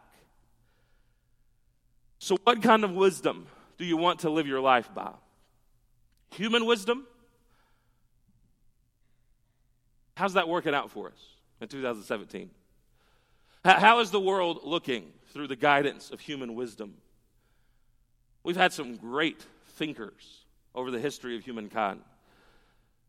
So, 2.20 2.38
what 2.44 2.62
kind 2.62 2.84
of 2.84 2.92
wisdom 2.92 3.48
do 3.78 3.86
you 3.86 3.98
want 3.98 4.20
to 4.20 4.30
live 4.30 4.46
your 4.46 4.62
life 4.62 4.94
by? 4.94 5.12
Human 6.36 6.66
wisdom? 6.66 7.08
How's 10.16 10.34
that 10.34 10.48
working 10.48 10.76
out 10.76 10.92
for 10.92 11.08
us 11.08 11.31
in 11.62 11.68
2017? 11.68 12.50
How 13.64 14.00
is 14.00 14.10
the 14.10 14.20
world 14.20 14.62
looking 14.64 15.12
through 15.32 15.48
the 15.48 15.56
guidance 15.56 16.10
of 16.10 16.20
human 16.20 16.56
wisdom? 16.56 16.96
We've 18.44 18.58
had 18.58 18.74
some 18.74 18.98
great 18.98 19.46
thinkers 19.76 20.46
over 20.74 20.90
the 20.90 21.00
history 21.00 21.36
of 21.36 21.44
humankind, 21.44 22.02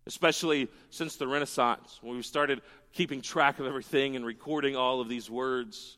especially 0.07 0.69
since 0.91 1.17
the 1.17 1.27
Renaissance, 1.27 1.99
when 2.03 2.17
we 2.17 2.23
started 2.23 2.61
keeping 2.93 3.23
track 3.23 3.59
of 3.59 3.67
everything 3.67 4.15
and 4.15 4.27
recording 4.27 4.77
all 4.77 5.01
of 5.01 5.09
these 5.09 5.31
words. 5.31 5.97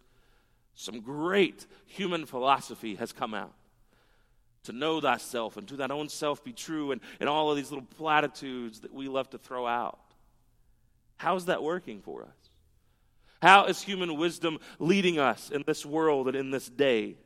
Some 0.76 1.00
great 1.00 1.66
human 1.86 2.26
philosophy 2.26 2.94
has 2.96 3.12
come 3.12 3.34
out 3.34 3.54
to 4.64 4.72
know 4.72 5.00
thyself 5.00 5.56
and 5.56 5.66
to 5.68 5.76
thine 5.76 5.90
own 5.90 6.08
self 6.08 6.44
be 6.44 6.52
true, 6.52 6.92
and, 6.92 7.00
and 7.20 7.28
all 7.28 7.50
of 7.50 7.56
these 7.56 7.70
little 7.70 7.86
platitudes 7.96 8.80
that 8.80 8.94
we 8.94 9.08
love 9.08 9.28
to 9.30 9.38
throw 9.38 9.66
out. 9.66 9.98
How's 11.16 11.46
that 11.46 11.62
working 11.62 12.00
for 12.00 12.22
us? 12.22 12.43
How 13.44 13.66
is 13.66 13.82
human 13.82 14.16
wisdom 14.16 14.58
leading 14.78 15.18
us 15.18 15.50
in 15.50 15.64
this 15.66 15.84
world 15.84 16.28
and 16.28 16.34
in 16.34 16.50
this 16.50 16.66
day? 16.66 17.16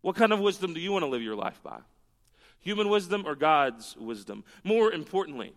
What 0.00 0.16
kind 0.16 0.32
of 0.32 0.40
wisdom 0.40 0.72
do 0.72 0.80
you 0.80 0.92
want 0.92 1.02
to 1.02 1.10
live 1.10 1.20
your 1.20 1.36
life 1.36 1.62
by? 1.62 1.80
Human 2.60 2.88
wisdom 2.88 3.24
or 3.26 3.34
God's 3.34 3.94
wisdom? 3.98 4.44
More 4.62 4.90
importantly, 4.90 5.52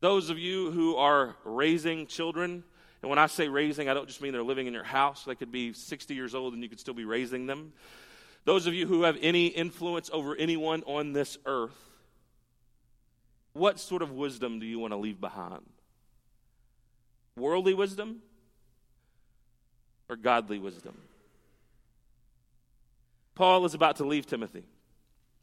those 0.00 0.30
of 0.30 0.38
you 0.38 0.70
who 0.70 0.96
are 0.96 1.36
raising 1.44 2.06
children, 2.06 2.64
and 3.02 3.10
when 3.10 3.18
I 3.18 3.26
say 3.26 3.48
raising, 3.48 3.90
I 3.90 3.92
don't 3.92 4.08
just 4.08 4.22
mean 4.22 4.32
they're 4.32 4.42
living 4.42 4.66
in 4.66 4.72
your 4.72 4.82
house. 4.82 5.24
They 5.24 5.34
could 5.34 5.52
be 5.52 5.74
60 5.74 6.14
years 6.14 6.34
old 6.34 6.54
and 6.54 6.62
you 6.62 6.70
could 6.70 6.80
still 6.80 6.94
be 6.94 7.04
raising 7.04 7.44
them. 7.44 7.74
Those 8.46 8.66
of 8.66 8.72
you 8.72 8.86
who 8.86 9.02
have 9.02 9.18
any 9.20 9.48
influence 9.48 10.08
over 10.10 10.34
anyone 10.36 10.84
on 10.86 11.12
this 11.12 11.36
earth, 11.44 11.76
what 13.52 13.78
sort 13.78 14.00
of 14.00 14.10
wisdom 14.10 14.58
do 14.58 14.64
you 14.64 14.78
want 14.78 14.94
to 14.94 14.96
leave 14.96 15.20
behind? 15.20 15.66
Worldly 17.36 17.74
wisdom 17.74 18.22
or 20.08 20.16
godly 20.16 20.58
wisdom? 20.58 20.96
Paul 23.34 23.64
is 23.64 23.74
about 23.74 23.96
to 23.96 24.04
leave 24.04 24.26
Timothy, 24.26 24.62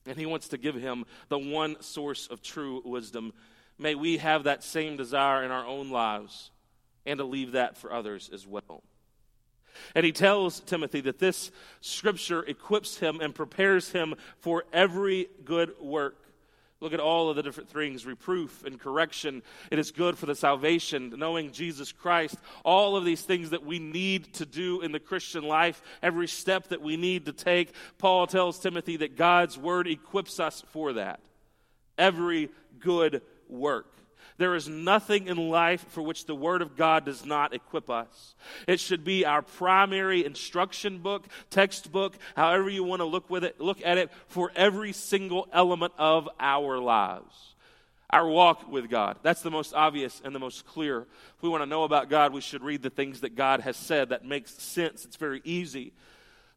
and 0.05 0.17
he 0.17 0.25
wants 0.25 0.47
to 0.49 0.57
give 0.57 0.75
him 0.75 1.05
the 1.27 1.37
one 1.37 1.81
source 1.81 2.27
of 2.27 2.41
true 2.41 2.81
wisdom. 2.85 3.33
May 3.77 3.95
we 3.95 4.17
have 4.17 4.45
that 4.45 4.63
same 4.63 4.95
desire 4.95 5.43
in 5.43 5.51
our 5.51 5.65
own 5.65 5.89
lives 5.89 6.51
and 7.05 7.17
to 7.17 7.25
leave 7.25 7.53
that 7.53 7.77
for 7.77 7.91
others 7.91 8.29
as 8.33 8.47
well. 8.47 8.83
And 9.95 10.05
he 10.05 10.11
tells 10.11 10.59
Timothy 10.59 11.01
that 11.01 11.19
this 11.19 11.51
scripture 11.81 12.43
equips 12.43 12.97
him 12.97 13.19
and 13.21 13.33
prepares 13.33 13.91
him 13.91 14.15
for 14.39 14.65
every 14.71 15.27
good 15.43 15.73
work. 15.81 16.17
Look 16.81 16.93
at 16.93 16.99
all 16.99 17.29
of 17.29 17.35
the 17.35 17.43
different 17.43 17.69
things 17.69 18.07
reproof 18.07 18.65
and 18.65 18.79
correction. 18.79 19.43
It 19.69 19.77
is 19.77 19.91
good 19.91 20.17
for 20.17 20.25
the 20.25 20.35
salvation, 20.35 21.13
knowing 21.15 21.51
Jesus 21.51 21.91
Christ. 21.91 22.35
All 22.65 22.97
of 22.97 23.05
these 23.05 23.21
things 23.21 23.51
that 23.51 23.63
we 23.63 23.77
need 23.77 24.33
to 24.33 24.47
do 24.47 24.81
in 24.81 24.91
the 24.91 24.99
Christian 24.99 25.43
life, 25.43 25.81
every 26.01 26.27
step 26.27 26.69
that 26.69 26.81
we 26.81 26.97
need 26.97 27.25
to 27.27 27.33
take. 27.33 27.73
Paul 27.99 28.25
tells 28.25 28.59
Timothy 28.59 28.97
that 28.97 29.15
God's 29.15 29.59
word 29.59 29.87
equips 29.87 30.39
us 30.39 30.63
for 30.71 30.93
that. 30.93 31.19
Every 31.99 32.49
good 32.79 33.21
work. 33.47 33.93
There 34.37 34.55
is 34.55 34.67
nothing 34.67 35.27
in 35.27 35.37
life 35.49 35.85
for 35.89 36.01
which 36.01 36.25
the 36.25 36.35
Word 36.35 36.61
of 36.61 36.75
God 36.75 37.05
does 37.05 37.25
not 37.25 37.53
equip 37.53 37.89
us. 37.89 38.35
It 38.67 38.79
should 38.79 39.03
be 39.03 39.25
our 39.25 39.41
primary 39.41 40.25
instruction 40.25 40.99
book, 40.99 41.27
textbook, 41.49 42.17
however 42.35 42.69
you 42.69 42.83
want 42.83 43.01
to 43.01 43.05
look 43.05 43.29
with 43.29 43.43
it, 43.43 43.59
look 43.59 43.79
at 43.85 43.97
it 43.97 44.11
for 44.27 44.51
every 44.55 44.93
single 44.93 45.47
element 45.53 45.93
of 45.97 46.27
our 46.39 46.79
lives. 46.79 47.55
Our 48.09 48.27
walk 48.27 48.69
with 48.69 48.89
God. 48.89 49.17
That's 49.23 49.41
the 49.41 49.51
most 49.51 49.73
obvious 49.73 50.21
and 50.25 50.35
the 50.35 50.39
most 50.39 50.65
clear. 50.65 51.01
If 51.37 51.43
we 51.43 51.49
want 51.49 51.61
to 51.61 51.69
know 51.69 51.83
about 51.83 52.09
God, 52.09 52.33
we 52.33 52.41
should 52.41 52.61
read 52.61 52.81
the 52.81 52.89
things 52.89 53.21
that 53.21 53.35
God 53.35 53.61
has 53.61 53.77
said. 53.77 54.09
That 54.09 54.25
makes 54.25 54.51
sense. 54.61 55.05
It's 55.05 55.15
very 55.15 55.41
easy. 55.45 55.93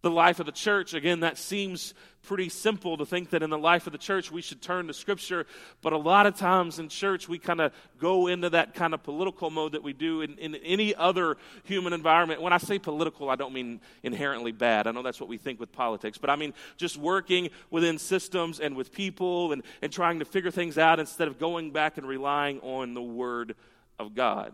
The 0.04 0.10
life 0.10 0.38
of 0.38 0.46
the 0.46 0.52
church. 0.52 0.94
Again, 0.94 1.20
that 1.20 1.38
seems 1.38 1.94
pretty 2.22 2.48
simple 2.48 2.96
to 2.96 3.04
think 3.04 3.30
that 3.30 3.42
in 3.42 3.50
the 3.50 3.58
life 3.58 3.86
of 3.86 3.92
the 3.92 3.98
church 3.98 4.30
we 4.30 4.40
should 4.40 4.62
turn 4.62 4.86
to 4.86 4.94
Scripture, 4.94 5.46
but 5.82 5.92
a 5.92 5.98
lot 5.98 6.26
of 6.26 6.36
times 6.36 6.78
in 6.78 6.88
church 6.88 7.28
we 7.28 7.38
kind 7.38 7.60
of 7.60 7.72
go 7.98 8.26
into 8.26 8.50
that 8.50 8.74
kind 8.74 8.94
of 8.94 9.02
political 9.02 9.50
mode 9.50 9.72
that 9.72 9.82
we 9.82 9.92
do 9.92 10.20
in, 10.20 10.38
in 10.38 10.54
any 10.56 10.94
other 10.94 11.36
human 11.64 11.92
environment. 11.92 12.40
When 12.40 12.52
I 12.52 12.58
say 12.58 12.78
political, 12.78 13.30
I 13.30 13.36
don't 13.36 13.52
mean 13.52 13.80
inherently 14.02 14.52
bad. 14.52 14.86
I 14.86 14.92
know 14.92 15.02
that's 15.02 15.20
what 15.20 15.28
we 15.28 15.38
think 15.38 15.58
with 15.58 15.72
politics, 15.72 16.18
but 16.18 16.30
I 16.30 16.36
mean 16.36 16.54
just 16.76 16.96
working 16.96 17.50
within 17.70 17.98
systems 17.98 18.60
and 18.60 18.76
with 18.76 18.92
people 18.92 19.52
and, 19.52 19.62
and 19.82 19.92
trying 19.92 20.18
to 20.18 20.24
figure 20.24 20.50
things 20.50 20.78
out 20.78 21.00
instead 21.00 21.28
of 21.28 21.38
going 21.38 21.72
back 21.72 21.98
and 21.98 22.06
relying 22.06 22.60
on 22.60 22.94
the 22.94 23.02
Word 23.02 23.54
of 23.98 24.14
God. 24.14 24.52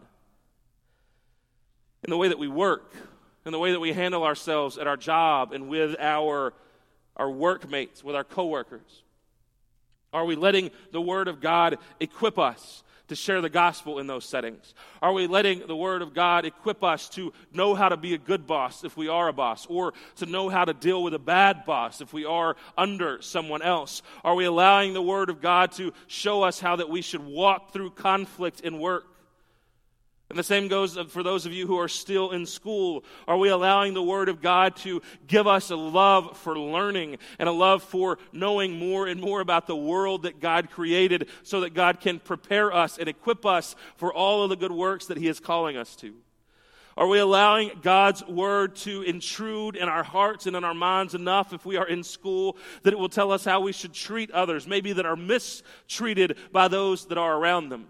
In 2.02 2.10
the 2.10 2.16
way 2.16 2.28
that 2.28 2.38
we 2.38 2.48
work, 2.48 2.94
in 3.44 3.52
the 3.52 3.58
way 3.58 3.72
that 3.72 3.80
we 3.80 3.92
handle 3.92 4.24
ourselves 4.24 4.78
at 4.78 4.86
our 4.86 4.96
job 4.96 5.52
and 5.52 5.68
with 5.68 5.96
our, 5.98 6.52
our 7.16 7.30
workmates, 7.30 8.04
with 8.04 8.14
our 8.14 8.24
coworkers? 8.24 9.02
Are 10.12 10.24
we 10.24 10.36
letting 10.36 10.70
the 10.90 11.00
Word 11.00 11.28
of 11.28 11.40
God 11.40 11.78
equip 12.00 12.38
us 12.38 12.82
to 13.08 13.16
share 13.16 13.40
the 13.40 13.48
gospel 13.50 13.98
in 13.98 14.06
those 14.06 14.24
settings? 14.24 14.74
Are 15.00 15.12
we 15.12 15.26
letting 15.26 15.66
the 15.66 15.76
Word 15.76 16.02
of 16.02 16.14
God 16.14 16.44
equip 16.44 16.82
us 16.82 17.08
to 17.10 17.32
know 17.52 17.74
how 17.74 17.88
to 17.88 17.96
be 17.96 18.14
a 18.14 18.18
good 18.18 18.46
boss 18.46 18.84
if 18.84 18.96
we 18.96 19.08
are 19.08 19.28
a 19.28 19.32
boss, 19.32 19.66
or 19.66 19.94
to 20.16 20.26
know 20.26 20.48
how 20.48 20.64
to 20.64 20.74
deal 20.74 21.02
with 21.02 21.14
a 21.14 21.18
bad 21.18 21.64
boss 21.64 22.00
if 22.00 22.12
we 22.12 22.24
are 22.24 22.56
under 22.76 23.22
someone 23.22 23.62
else? 23.62 24.02
Are 24.24 24.34
we 24.34 24.44
allowing 24.44 24.92
the 24.92 25.02
Word 25.02 25.30
of 25.30 25.40
God 25.40 25.72
to 25.72 25.92
show 26.08 26.42
us 26.42 26.60
how 26.60 26.76
that 26.76 26.88
we 26.88 27.02
should 27.02 27.24
walk 27.24 27.72
through 27.72 27.90
conflict 27.90 28.60
in 28.60 28.78
work? 28.78 29.06
And 30.30 30.38
the 30.38 30.44
same 30.44 30.68
goes 30.68 30.96
for 31.08 31.24
those 31.24 31.44
of 31.44 31.52
you 31.52 31.66
who 31.66 31.76
are 31.80 31.88
still 31.88 32.30
in 32.30 32.46
school. 32.46 33.02
Are 33.26 33.36
we 33.36 33.48
allowing 33.48 33.94
the 33.94 34.02
Word 34.02 34.28
of 34.28 34.40
God 34.40 34.76
to 34.76 35.02
give 35.26 35.48
us 35.48 35.70
a 35.70 35.76
love 35.76 36.38
for 36.38 36.56
learning 36.56 37.18
and 37.40 37.48
a 37.48 37.52
love 37.52 37.82
for 37.82 38.16
knowing 38.32 38.78
more 38.78 39.08
and 39.08 39.20
more 39.20 39.40
about 39.40 39.66
the 39.66 39.74
world 39.74 40.22
that 40.22 40.38
God 40.38 40.70
created 40.70 41.28
so 41.42 41.62
that 41.62 41.74
God 41.74 41.98
can 41.98 42.20
prepare 42.20 42.72
us 42.72 42.96
and 42.96 43.08
equip 43.08 43.44
us 43.44 43.74
for 43.96 44.14
all 44.14 44.44
of 44.44 44.50
the 44.50 44.56
good 44.56 44.70
works 44.70 45.06
that 45.06 45.18
He 45.18 45.26
is 45.26 45.40
calling 45.40 45.76
us 45.76 45.96
to? 45.96 46.14
Are 46.96 47.08
we 47.08 47.18
allowing 47.18 47.72
God's 47.82 48.24
Word 48.24 48.76
to 48.76 49.02
intrude 49.02 49.74
in 49.74 49.88
our 49.88 50.04
hearts 50.04 50.46
and 50.46 50.54
in 50.54 50.62
our 50.62 50.74
minds 50.74 51.16
enough 51.16 51.52
if 51.52 51.66
we 51.66 51.76
are 51.76 51.88
in 51.88 52.04
school 52.04 52.56
that 52.84 52.92
it 52.92 52.98
will 53.00 53.08
tell 53.08 53.32
us 53.32 53.44
how 53.44 53.62
we 53.62 53.72
should 53.72 53.94
treat 53.94 54.30
others, 54.30 54.64
maybe 54.68 54.92
that 54.92 55.06
are 55.06 55.16
mistreated 55.16 56.36
by 56.52 56.68
those 56.68 57.06
that 57.06 57.18
are 57.18 57.36
around 57.36 57.70
them? 57.70 57.88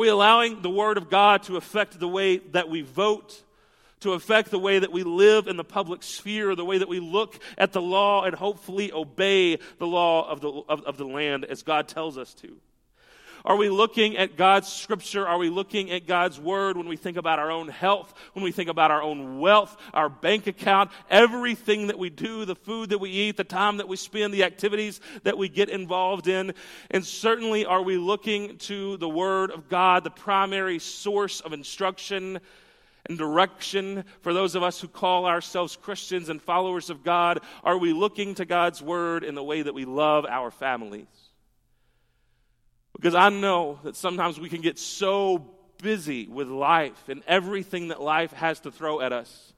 Are 0.00 0.08
we 0.08 0.08
allowing 0.08 0.62
the 0.62 0.70
Word 0.70 0.96
of 0.96 1.10
God 1.10 1.42
to 1.42 1.58
affect 1.58 2.00
the 2.00 2.08
way 2.08 2.38
that 2.38 2.70
we 2.70 2.80
vote, 2.80 3.42
to 4.00 4.14
affect 4.14 4.50
the 4.50 4.58
way 4.58 4.78
that 4.78 4.90
we 4.90 5.02
live 5.02 5.46
in 5.46 5.58
the 5.58 5.62
public 5.62 6.02
sphere, 6.02 6.54
the 6.54 6.64
way 6.64 6.78
that 6.78 6.88
we 6.88 7.00
look 7.00 7.38
at 7.58 7.72
the 7.72 7.82
law 7.82 8.24
and 8.24 8.34
hopefully 8.34 8.90
obey 8.94 9.58
the 9.76 9.86
law 9.86 10.26
of 10.26 10.40
the, 10.40 10.48
of, 10.70 10.80
of 10.84 10.96
the 10.96 11.04
land 11.04 11.44
as 11.44 11.62
God 11.62 11.86
tells 11.86 12.16
us 12.16 12.32
to? 12.36 12.56
Are 13.44 13.56
we 13.56 13.68
looking 13.68 14.16
at 14.16 14.36
God's 14.36 14.68
scripture? 14.68 15.26
Are 15.26 15.38
we 15.38 15.50
looking 15.50 15.90
at 15.90 16.06
God's 16.06 16.38
word 16.38 16.76
when 16.76 16.88
we 16.88 16.96
think 16.96 17.16
about 17.16 17.38
our 17.38 17.50
own 17.50 17.68
health, 17.68 18.12
when 18.34 18.44
we 18.44 18.52
think 18.52 18.68
about 18.68 18.90
our 18.90 19.02
own 19.02 19.40
wealth, 19.40 19.76
our 19.94 20.08
bank 20.08 20.46
account, 20.46 20.90
everything 21.08 21.86
that 21.86 21.98
we 21.98 22.10
do, 22.10 22.44
the 22.44 22.54
food 22.54 22.90
that 22.90 22.98
we 22.98 23.10
eat, 23.10 23.36
the 23.36 23.44
time 23.44 23.78
that 23.78 23.88
we 23.88 23.96
spend, 23.96 24.34
the 24.34 24.44
activities 24.44 25.00
that 25.22 25.38
we 25.38 25.48
get 25.48 25.68
involved 25.68 26.28
in? 26.28 26.52
And 26.90 27.04
certainly, 27.04 27.64
are 27.64 27.82
we 27.82 27.96
looking 27.96 28.58
to 28.58 28.96
the 28.98 29.08
word 29.08 29.50
of 29.50 29.68
God, 29.68 30.04
the 30.04 30.10
primary 30.10 30.78
source 30.78 31.40
of 31.40 31.52
instruction? 31.52 32.40
and 33.08 33.16
direction 33.16 34.04
for 34.20 34.34
those 34.34 34.54
of 34.54 34.62
us 34.62 34.78
who 34.78 34.86
call 34.86 35.24
ourselves 35.24 35.74
Christians 35.74 36.28
and 36.28 36.40
followers 36.40 36.90
of 36.90 37.02
God? 37.02 37.40
Are 37.64 37.78
we 37.78 37.94
looking 37.94 38.34
to 38.34 38.44
God's 38.44 38.82
Word 38.82 39.24
in 39.24 39.34
the 39.34 39.42
way 39.42 39.62
that 39.62 39.72
we 39.72 39.86
love 39.86 40.26
our 40.26 40.50
families? 40.50 41.29
Because 43.00 43.14
I 43.14 43.30
know 43.30 43.78
that 43.82 43.96
sometimes 43.96 44.38
we 44.38 44.50
can 44.50 44.60
get 44.60 44.78
so 44.78 45.46
busy 45.80 46.26
with 46.26 46.48
life 46.48 47.08
and 47.08 47.22
everything 47.26 47.88
that 47.88 48.02
life 48.02 48.30
has 48.34 48.60
to 48.60 48.70
throw 48.70 49.00
at 49.00 49.10
us 49.10 49.54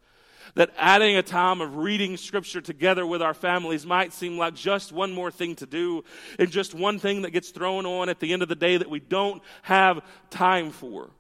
that 0.55 0.71
adding 0.79 1.17
a 1.17 1.25
time 1.25 1.61
of 1.61 1.77
reading 1.77 2.17
scripture 2.17 2.61
together 2.61 3.05
with 3.05 3.21
our 3.21 3.35
families 3.35 3.85
might 3.85 4.13
seem 4.13 4.39
like 4.39 4.55
just 4.55 4.93
one 4.93 5.13
more 5.13 5.33
thing 5.33 5.57
to 5.57 5.67
do 5.67 6.05
and 6.39 6.53
just 6.53 6.73
one 6.73 7.01
thing 7.01 7.23
that 7.23 7.31
gets 7.31 7.51
thrown 7.51 7.85
on 7.85 8.09
at 8.09 8.21
the 8.21 8.33
end 8.33 8.43
of 8.43 8.49
the 8.49 8.55
day 8.55 8.77
that 8.77 8.89
we 8.89 9.01
don't 9.01 9.43
have 9.63 10.05
time 10.31 10.71
for. 10.71 11.11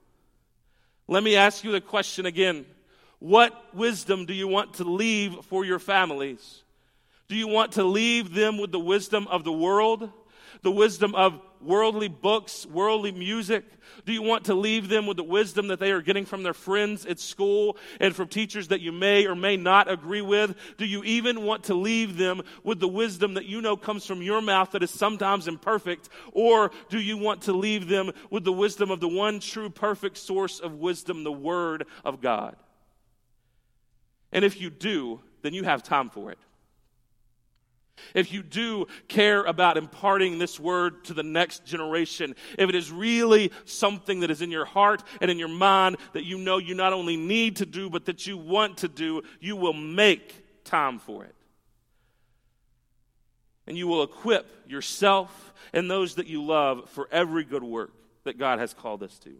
Let 1.08 1.24
me 1.24 1.34
ask 1.34 1.64
you 1.64 1.72
the 1.72 1.80
question 1.80 2.26
again. 2.26 2.66
What 3.18 3.74
wisdom 3.74 4.26
do 4.26 4.34
you 4.34 4.46
want 4.46 4.74
to 4.74 4.84
leave 4.84 5.34
for 5.46 5.64
your 5.64 5.80
families? 5.80 6.62
Do 7.26 7.34
you 7.34 7.48
want 7.48 7.72
to 7.72 7.82
leave 7.82 8.32
them 8.32 8.58
with 8.58 8.70
the 8.70 8.78
wisdom 8.78 9.26
of 9.26 9.42
the 9.42 9.52
world? 9.52 10.10
The 10.62 10.70
wisdom 10.70 11.14
of 11.14 11.40
worldly 11.60 12.08
books, 12.08 12.66
worldly 12.66 13.12
music? 13.12 13.64
Do 14.04 14.12
you 14.12 14.22
want 14.22 14.46
to 14.46 14.54
leave 14.54 14.88
them 14.88 15.06
with 15.06 15.16
the 15.16 15.24
wisdom 15.24 15.68
that 15.68 15.78
they 15.78 15.90
are 15.92 16.00
getting 16.00 16.24
from 16.24 16.42
their 16.42 16.54
friends 16.54 17.04
at 17.06 17.20
school 17.20 17.76
and 18.00 18.14
from 18.14 18.28
teachers 18.28 18.68
that 18.68 18.80
you 18.80 18.92
may 18.92 19.26
or 19.26 19.34
may 19.34 19.56
not 19.56 19.90
agree 19.90 20.22
with? 20.22 20.56
Do 20.78 20.86
you 20.86 21.04
even 21.04 21.42
want 21.42 21.64
to 21.64 21.74
leave 21.74 22.16
them 22.16 22.42
with 22.64 22.80
the 22.80 22.88
wisdom 22.88 23.34
that 23.34 23.46
you 23.46 23.60
know 23.60 23.76
comes 23.76 24.06
from 24.06 24.22
your 24.22 24.40
mouth 24.40 24.72
that 24.72 24.82
is 24.82 24.90
sometimes 24.90 25.48
imperfect? 25.48 26.08
Or 26.32 26.70
do 26.88 27.00
you 27.00 27.16
want 27.16 27.42
to 27.42 27.52
leave 27.52 27.88
them 27.88 28.12
with 28.30 28.44
the 28.44 28.52
wisdom 28.52 28.90
of 28.90 29.00
the 29.00 29.08
one 29.08 29.40
true 29.40 29.70
perfect 29.70 30.16
source 30.16 30.60
of 30.60 30.74
wisdom, 30.74 31.24
the 31.24 31.32
Word 31.32 31.86
of 32.04 32.20
God? 32.20 32.56
And 34.32 34.44
if 34.44 34.60
you 34.60 34.70
do, 34.70 35.20
then 35.42 35.54
you 35.54 35.64
have 35.64 35.82
time 35.82 36.08
for 36.08 36.30
it. 36.30 36.38
If 38.14 38.32
you 38.32 38.42
do 38.42 38.86
care 39.08 39.42
about 39.42 39.76
imparting 39.76 40.38
this 40.38 40.58
word 40.58 41.04
to 41.04 41.14
the 41.14 41.22
next 41.22 41.64
generation, 41.64 42.34
if 42.58 42.68
it 42.68 42.74
is 42.74 42.90
really 42.90 43.52
something 43.64 44.20
that 44.20 44.30
is 44.30 44.42
in 44.42 44.50
your 44.50 44.64
heart 44.64 45.02
and 45.20 45.30
in 45.30 45.38
your 45.38 45.48
mind 45.48 45.96
that 46.12 46.24
you 46.24 46.38
know 46.38 46.58
you 46.58 46.74
not 46.74 46.92
only 46.92 47.16
need 47.16 47.56
to 47.56 47.66
do, 47.66 47.90
but 47.90 48.06
that 48.06 48.26
you 48.26 48.36
want 48.36 48.78
to 48.78 48.88
do, 48.88 49.22
you 49.40 49.56
will 49.56 49.72
make 49.72 50.64
time 50.64 50.98
for 50.98 51.24
it. 51.24 51.34
And 53.66 53.78
you 53.78 53.86
will 53.86 54.02
equip 54.02 54.46
yourself 54.68 55.52
and 55.72 55.90
those 55.90 56.16
that 56.16 56.26
you 56.26 56.42
love 56.44 56.90
for 56.90 57.08
every 57.12 57.44
good 57.44 57.62
work 57.62 57.92
that 58.24 58.38
God 58.38 58.58
has 58.58 58.74
called 58.74 59.02
us 59.02 59.18
to. 59.20 59.34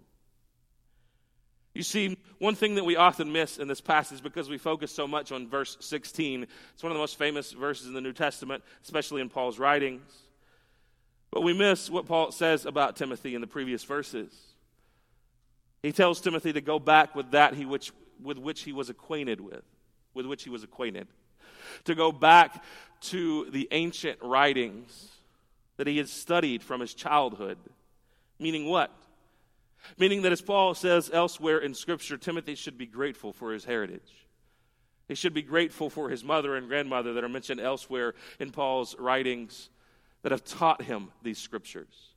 You 1.74 1.82
see, 1.82 2.18
one 2.38 2.54
thing 2.54 2.74
that 2.74 2.85
we 2.85 2.96
often 2.96 3.32
miss 3.32 3.58
in 3.58 3.66
this 3.66 3.80
passage 3.80 4.22
because 4.22 4.50
we 4.50 4.58
focus 4.58 4.92
so 4.92 5.06
much 5.06 5.32
on 5.32 5.48
verse 5.48 5.78
16, 5.80 6.46
it's 6.74 6.82
one 6.82 6.92
of 6.92 6.96
the 6.96 7.00
most 7.00 7.16
famous 7.16 7.52
verses 7.52 7.87
in 7.87 7.94
the 7.94 8.00
New 8.00 8.12
Testament, 8.12 8.62
especially 8.82 9.22
in 9.22 9.30
Paul's 9.30 9.58
writings. 9.58 10.12
But 11.30 11.42
we 11.42 11.54
miss 11.54 11.88
what 11.88 12.04
Paul 12.04 12.30
says 12.30 12.66
about 12.66 12.96
Timothy 12.96 13.35
in 13.35 13.40
the 13.40 13.46
previous 13.46 13.85
verses. 13.85 14.35
He 15.82 15.92
tells 15.92 16.20
Timothy 16.20 16.52
to 16.52 16.61
go 16.61 16.78
back 16.78 17.14
with 17.14 17.30
that 17.30 17.54
he 17.54 17.64
which, 17.64 17.90
with 18.22 18.37
which 18.37 18.62
he 18.62 18.72
was 18.72 18.90
acquainted 18.90 19.40
with, 19.40 19.62
with 20.12 20.26
which 20.26 20.44
he 20.44 20.50
was 20.50 20.62
acquainted. 20.62 21.08
To 21.85 21.94
go 21.94 22.12
back 22.12 22.62
to 23.02 23.50
the 23.50 23.66
ancient 23.70 24.18
writings 24.22 25.08
that 25.78 25.87
he 25.87 25.96
had 25.96 26.08
studied 26.08 26.62
from 26.62 26.80
his 26.80 26.92
childhood. 26.92 27.58
Meaning 28.38 28.66
what? 28.66 28.92
Meaning 29.99 30.23
that, 30.23 30.33
as 30.33 30.40
Paul 30.40 30.75
says 30.75 31.11
elsewhere 31.12 31.59
in 31.59 31.75
Scripture, 31.75 32.16
Timothy 32.16 32.55
should 32.55 32.79
be 32.79 32.87
grateful 32.87 33.33
for 33.33 33.53
his 33.53 33.64
heritage. 33.64 34.27
He 35.09 35.14
should 35.14 35.35
be 35.35 35.42
grateful 35.42 35.90
for 35.90 36.09
his 36.09 36.25
mother 36.25 36.57
and 36.57 36.68
grandmother 36.68 37.12
that 37.14 37.25
are 37.25 37.29
mentioned 37.29 37.61
elsewhere 37.61 38.14
in 38.38 38.51
Paul's 38.51 38.97
writings 38.99 39.68
that 40.23 40.33
have 40.33 40.45
taught 40.45 40.83
him 40.83 41.11
these 41.23 41.38
Scriptures. 41.38 42.12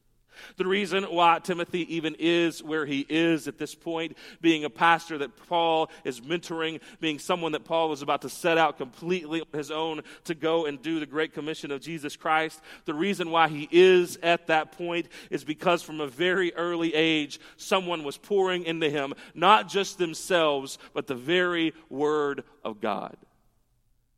The 0.58 0.66
reason 0.66 1.04
why 1.04 1.40
Timothy 1.40 1.96
even 1.96 2.16
is 2.20 2.64
where 2.64 2.86
he 2.86 3.06
is 3.10 3.48
at 3.48 3.58
this 3.58 3.76
point, 3.76 4.18
being 4.42 4.64
a 4.64 4.70
pastor 4.70 5.18
that 5.20 5.36
Paul 5.48 5.90
is 6.04 6.22
mentoring, 6.22 6.82
being 7.00 7.20
someone 7.20 7.54
that 7.54 7.66
Paul 7.66 7.90
was 7.90 8.02
about 8.02 8.22
to 8.24 8.30
set 8.30 8.58
out 8.58 8.78
completely 8.78 9.42
on 9.42 9.48
his 9.54 9.72
own 9.72 10.02
to 10.26 10.36
go 10.36 10.66
and 10.66 10.82
do 10.82 11.00
the 11.00 11.06
Great 11.06 11.34
Commission 11.34 11.72
of 11.72 11.82
Jesus 11.82 12.16
Christ, 12.16 12.62
the 12.86 12.94
reason 12.94 13.32
why 13.32 13.48
he 13.48 13.68
is 13.72 14.18
at 14.24 14.48
that 14.48 14.72
point 14.72 15.08
is 15.30 15.44
because 15.44 15.82
from 15.82 16.02
a 16.02 16.08
very 16.08 16.54
early 16.56 16.94
age, 16.94 17.40
someone 17.58 18.04
was 18.04 18.18
pouring 18.18 18.64
into 18.64 18.90
him 18.90 19.14
not 19.34 19.68
just 19.68 19.98
themselves, 19.98 20.78
but 20.94 21.08
the 21.08 21.16
very 21.16 21.74
Word 21.90 22.44
of 22.64 22.82
God, 22.82 23.18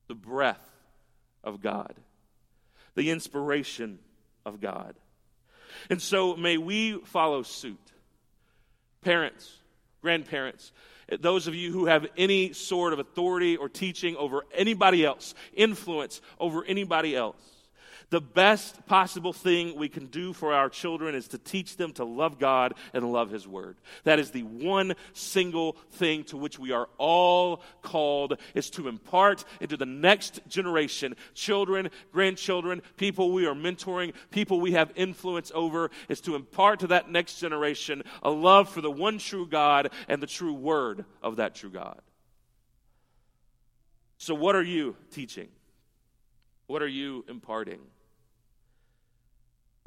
the 0.07 0.15
breath 0.15 0.67
of 1.43 1.61
God, 1.61 1.93
the 2.95 3.11
inspiration 3.11 3.99
of 4.45 4.59
God. 4.61 4.95
And 5.89 6.01
so 6.01 6.35
may 6.35 6.57
we 6.57 6.99
follow 7.05 7.43
suit. 7.43 7.79
Parents, 9.01 9.51
grandparents, 10.01 10.71
those 11.19 11.47
of 11.47 11.55
you 11.55 11.71
who 11.71 11.85
have 11.85 12.05
any 12.17 12.53
sort 12.53 12.93
of 12.93 12.99
authority 12.99 13.55
or 13.55 13.69
teaching 13.69 14.15
over 14.17 14.45
anybody 14.53 15.05
else, 15.05 15.33
influence 15.53 16.21
over 16.39 16.65
anybody 16.65 17.15
else, 17.15 17.41
The 18.09 18.21
best 18.21 18.85
possible 18.85 19.33
thing 19.33 19.75
we 19.75 19.89
can 19.89 20.05
do 20.05 20.31
for 20.31 20.53
our 20.53 20.69
children 20.69 21.13
is 21.13 21.27
to 21.29 21.37
teach 21.37 21.75
them 21.75 21.91
to 21.93 22.05
love 22.05 22.39
God 22.39 22.73
and 22.93 23.11
love 23.11 23.29
His 23.31 23.45
Word. 23.45 23.75
That 24.05 24.17
is 24.17 24.31
the 24.31 24.43
one 24.43 24.93
single 25.11 25.73
thing 25.91 26.23
to 26.25 26.37
which 26.37 26.57
we 26.57 26.71
are 26.71 26.87
all 26.97 27.61
called, 27.81 28.39
is 28.55 28.69
to 28.71 28.87
impart 28.87 29.43
into 29.59 29.75
the 29.75 29.85
next 29.85 30.39
generation, 30.47 31.17
children, 31.33 31.89
grandchildren, 32.13 32.81
people 32.95 33.33
we 33.33 33.45
are 33.45 33.53
mentoring, 33.53 34.13
people 34.31 34.61
we 34.61 34.71
have 34.71 34.93
influence 34.95 35.51
over, 35.53 35.91
is 36.07 36.21
to 36.21 36.35
impart 36.35 36.79
to 36.79 36.87
that 36.87 37.11
next 37.11 37.39
generation 37.39 38.03
a 38.23 38.31
love 38.31 38.69
for 38.69 38.79
the 38.79 38.91
one 38.91 39.17
true 39.17 39.45
God 39.45 39.91
and 40.07 40.23
the 40.23 40.27
true 40.27 40.53
Word 40.53 41.03
of 41.21 41.35
that 41.37 41.55
true 41.55 41.71
God. 41.71 41.99
So, 44.17 44.33
what 44.33 44.55
are 44.55 44.63
you 44.63 44.95
teaching? 45.11 45.49
What 46.67 46.81
are 46.81 46.87
you 46.87 47.25
imparting? 47.27 47.79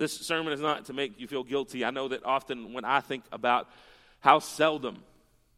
This 0.01 0.15
sermon 0.15 0.55
is 0.55 0.61
not 0.61 0.87
to 0.87 0.95
make 0.95 1.21
you 1.21 1.27
feel 1.27 1.45
guilty. 1.45 1.85
I 1.85 1.91
know 1.91 2.09
that 2.09 2.25
often 2.25 2.73
when 2.73 2.87
I 2.87 3.01
think 3.01 3.23
about 3.33 3.69
how 4.21 4.39
seldom 4.39 5.03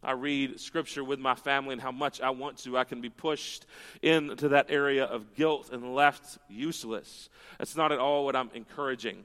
I 0.02 0.12
read 0.12 0.58
scripture 0.58 1.04
with 1.04 1.20
my 1.20 1.36
family 1.36 1.74
and 1.74 1.80
how 1.80 1.92
much 1.92 2.20
I 2.20 2.30
want 2.30 2.58
to, 2.64 2.76
I 2.76 2.82
can 2.82 3.00
be 3.00 3.08
pushed 3.08 3.66
into 4.02 4.48
that 4.48 4.66
area 4.68 5.04
of 5.04 5.36
guilt 5.36 5.70
and 5.72 5.94
left 5.94 6.38
useless. 6.48 7.28
That's 7.58 7.76
not 7.76 7.92
at 7.92 8.00
all 8.00 8.24
what 8.24 8.34
I'm 8.34 8.50
encouraging. 8.52 9.24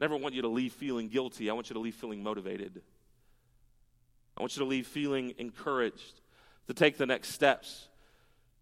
Never 0.00 0.16
want 0.16 0.36
you 0.36 0.42
to 0.42 0.48
leave 0.48 0.74
feeling 0.74 1.08
guilty. 1.08 1.50
I 1.50 1.52
want 1.52 1.68
you 1.68 1.74
to 1.74 1.80
leave 1.80 1.96
feeling 1.96 2.22
motivated. 2.22 2.82
I 4.36 4.42
want 4.42 4.54
you 4.54 4.60
to 4.60 4.68
leave 4.68 4.86
feeling 4.86 5.34
encouraged 5.38 6.20
to 6.68 6.72
take 6.72 6.98
the 6.98 7.06
next 7.06 7.30
steps. 7.30 7.88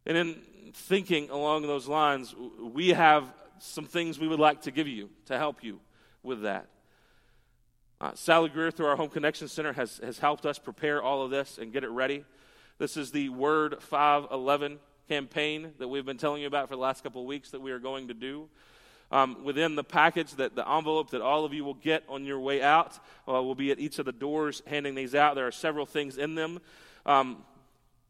And 0.07 0.17
in 0.17 0.37
thinking 0.73 1.29
along 1.29 1.67
those 1.67 1.87
lines, 1.87 2.35
we 2.59 2.89
have 2.89 3.25
some 3.63 3.85
things 3.85 4.19
we 4.19 4.29
would 4.29 4.41
like 4.41 4.63
to 4.63 4.71
give 4.71 4.89
you 4.89 5.11
to 5.27 5.37
help 5.37 5.63
you 5.63 5.81
with 6.23 6.43
that. 6.43 6.69
Uh, 8.01 8.13
Sally 8.15 8.49
Greer, 8.49 8.71
through 8.71 8.87
our 8.87 8.97
Home 8.97 9.09
Connection 9.09 9.49
Center, 9.49 9.73
has, 9.73 9.99
has 9.99 10.21
helped 10.21 10.47
us 10.47 10.59
prepare 10.59 11.03
all 11.03 11.23
of 11.23 11.31
this 11.31 11.59
and 11.59 11.73
get 11.73 11.83
it 11.83 11.91
ready. 11.91 12.25
This 12.79 12.97
is 12.97 13.11
the 13.11 13.29
Word 13.29 13.83
511 13.83 14.79
campaign 15.09 15.73
that 15.79 15.89
we've 15.89 16.07
been 16.07 16.17
telling 16.17 16.43
you 16.43 16.47
about 16.47 16.69
for 16.69 16.77
the 16.77 16.81
last 16.81 17.03
couple 17.03 17.23
of 17.23 17.27
weeks 17.27 17.51
that 17.51 17.61
we 17.61 17.73
are 17.73 17.81
going 17.81 18.09
to 18.09 18.15
do. 18.15 18.49
Um, 19.11 19.43
within 19.43 19.75
the 19.75 19.83
package, 19.83 20.33
that 20.33 20.55
the 20.55 20.69
envelope 20.69 21.11
that 21.11 21.23
all 21.23 21.45
of 21.45 21.53
you 21.53 21.65
will 21.65 21.75
get 21.75 22.05
on 22.09 22.25
your 22.25 22.39
way 22.39 22.63
out 22.63 22.99
uh, 23.27 23.43
will 23.43 23.55
be 23.55 23.73
at 23.73 23.81
each 23.81 23.99
of 23.99 24.05
the 24.05 24.13
doors 24.13 24.63
handing 24.67 24.95
these 24.95 25.15
out. 25.15 25.35
There 25.35 25.47
are 25.47 25.53
several 25.53 25.87
things 25.87 26.19
in 26.19 26.35
them. 26.35 26.61
Um, 27.07 27.39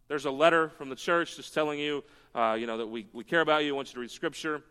there's 0.08 0.24
a 0.24 0.30
letter 0.30 0.70
from 0.70 0.90
the 0.90 0.96
church 0.96 1.36
just 1.36 1.54
telling 1.54 1.78
you, 1.78 2.02
uh, 2.34 2.56
you 2.58 2.66
know, 2.66 2.78
that 2.78 2.88
we, 2.88 3.06
we 3.12 3.24
care 3.24 3.40
about 3.40 3.64
you, 3.64 3.74
want 3.74 3.88
you 3.88 3.94
to 3.94 4.00
read 4.00 4.10
Scripture 4.10 4.62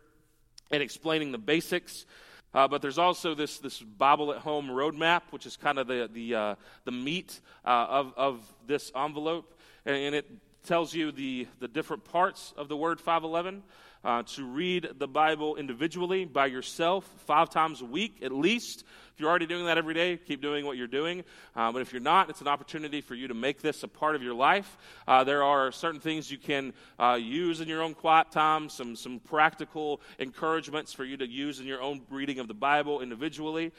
and 0.70 0.82
explaining 0.82 1.32
the 1.32 1.38
basics. 1.38 2.06
Uh, 2.54 2.66
but 2.66 2.80
there's 2.80 2.98
also 2.98 3.34
this, 3.34 3.58
this 3.58 3.78
Bible 3.80 4.32
at 4.32 4.38
Home 4.38 4.68
roadmap, 4.68 5.22
which 5.30 5.46
is 5.46 5.56
kind 5.56 5.78
of 5.78 5.86
the, 5.86 6.08
the, 6.12 6.34
uh, 6.34 6.54
the 6.84 6.92
meat 6.92 7.40
uh, 7.64 7.86
of, 7.88 8.14
of 8.16 8.52
this 8.66 8.90
envelope. 8.96 9.54
And, 9.84 9.96
and, 9.96 10.14
it 10.14 10.26
tells 10.64 10.94
you 10.94 11.12
the, 11.12 11.46
the 11.60 11.68
different 11.68 12.04
parts 12.04 12.52
of 12.56 12.68
the 12.68 12.76
Word 12.76 13.00
511. 13.00 13.62
Uh, 14.04 14.22
to 14.22 14.44
read 14.44 14.88
the 14.98 15.08
Bible 15.08 15.56
individually 15.56 16.24
by 16.24 16.46
yourself 16.46 17.04
five 17.26 17.50
times 17.50 17.80
a 17.80 17.84
week 17.84 18.20
at 18.22 18.30
least, 18.30 18.84
if 19.18 19.22
you're 19.22 19.30
already 19.30 19.46
doing 19.46 19.66
that 19.66 19.76
every 19.76 19.94
day, 19.94 20.16
keep 20.16 20.40
doing 20.40 20.64
what 20.64 20.76
you're 20.76 20.86
doing. 20.86 21.24
Uh, 21.56 21.72
but 21.72 21.82
if 21.82 21.92
you're 21.92 22.00
not, 22.00 22.30
it's 22.30 22.40
an 22.40 22.46
opportunity 22.46 23.00
for 23.00 23.16
you 23.16 23.26
to 23.26 23.34
make 23.34 23.60
this 23.60 23.82
a 23.82 23.88
part 23.88 24.14
of 24.14 24.22
your 24.22 24.32
life. 24.32 24.78
Uh, 25.08 25.24
there 25.24 25.42
are 25.42 25.72
certain 25.72 25.98
things 25.98 26.30
you 26.30 26.38
can 26.38 26.72
uh, 27.00 27.18
use 27.20 27.60
in 27.60 27.66
your 27.66 27.82
own 27.82 27.94
quiet 27.94 28.30
time, 28.30 28.68
some, 28.68 28.94
some 28.94 29.18
practical 29.18 30.00
encouragements 30.20 30.92
for 30.92 31.04
you 31.04 31.16
to 31.16 31.26
use 31.26 31.58
in 31.58 31.66
your 31.66 31.82
own 31.82 32.02
reading 32.10 32.38
of 32.38 32.46
the 32.46 32.54
Bible 32.54 33.00
individually. 33.00 33.72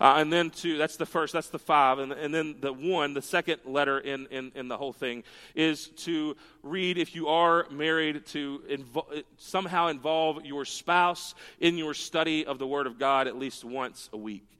Uh, 0.00 0.14
and 0.16 0.32
then 0.32 0.48
two, 0.48 0.78
that's 0.78 0.96
the 0.96 1.04
first, 1.04 1.34
that's 1.34 1.50
the 1.50 1.58
five. 1.58 1.98
And, 1.98 2.12
and 2.12 2.34
then 2.34 2.56
the 2.60 2.72
one, 2.72 3.12
the 3.12 3.20
second 3.20 3.60
letter 3.66 3.98
in, 3.98 4.24
in, 4.30 4.50
in 4.54 4.68
the 4.68 4.78
whole 4.78 4.94
thing, 4.94 5.24
is 5.54 5.88
to 5.88 6.38
read, 6.62 6.96
if 6.96 7.14
you 7.14 7.28
are 7.28 7.66
married, 7.70 8.24
to 8.28 8.62
invo- 8.66 9.24
somehow 9.36 9.88
involve 9.88 10.46
your 10.46 10.64
spouse 10.64 11.34
in 11.60 11.76
your 11.76 11.92
study 11.92 12.46
of 12.46 12.58
the 12.58 12.66
Word 12.66 12.86
of 12.86 12.98
God 12.98 13.26
at 13.26 13.36
least 13.38 13.62
once 13.62 14.08
a 14.14 14.16
week. 14.16 14.55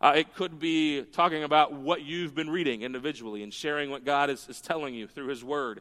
Uh, 0.00 0.12
it 0.16 0.34
could 0.34 0.60
be 0.60 1.02
talking 1.02 1.42
about 1.42 1.72
what 1.72 2.02
you've 2.02 2.34
been 2.34 2.48
reading 2.48 2.82
individually 2.82 3.42
and 3.42 3.52
sharing 3.52 3.90
what 3.90 4.04
God 4.04 4.30
is, 4.30 4.48
is 4.48 4.60
telling 4.60 4.94
you 4.94 5.08
through 5.08 5.26
His 5.26 5.42
Word. 5.42 5.80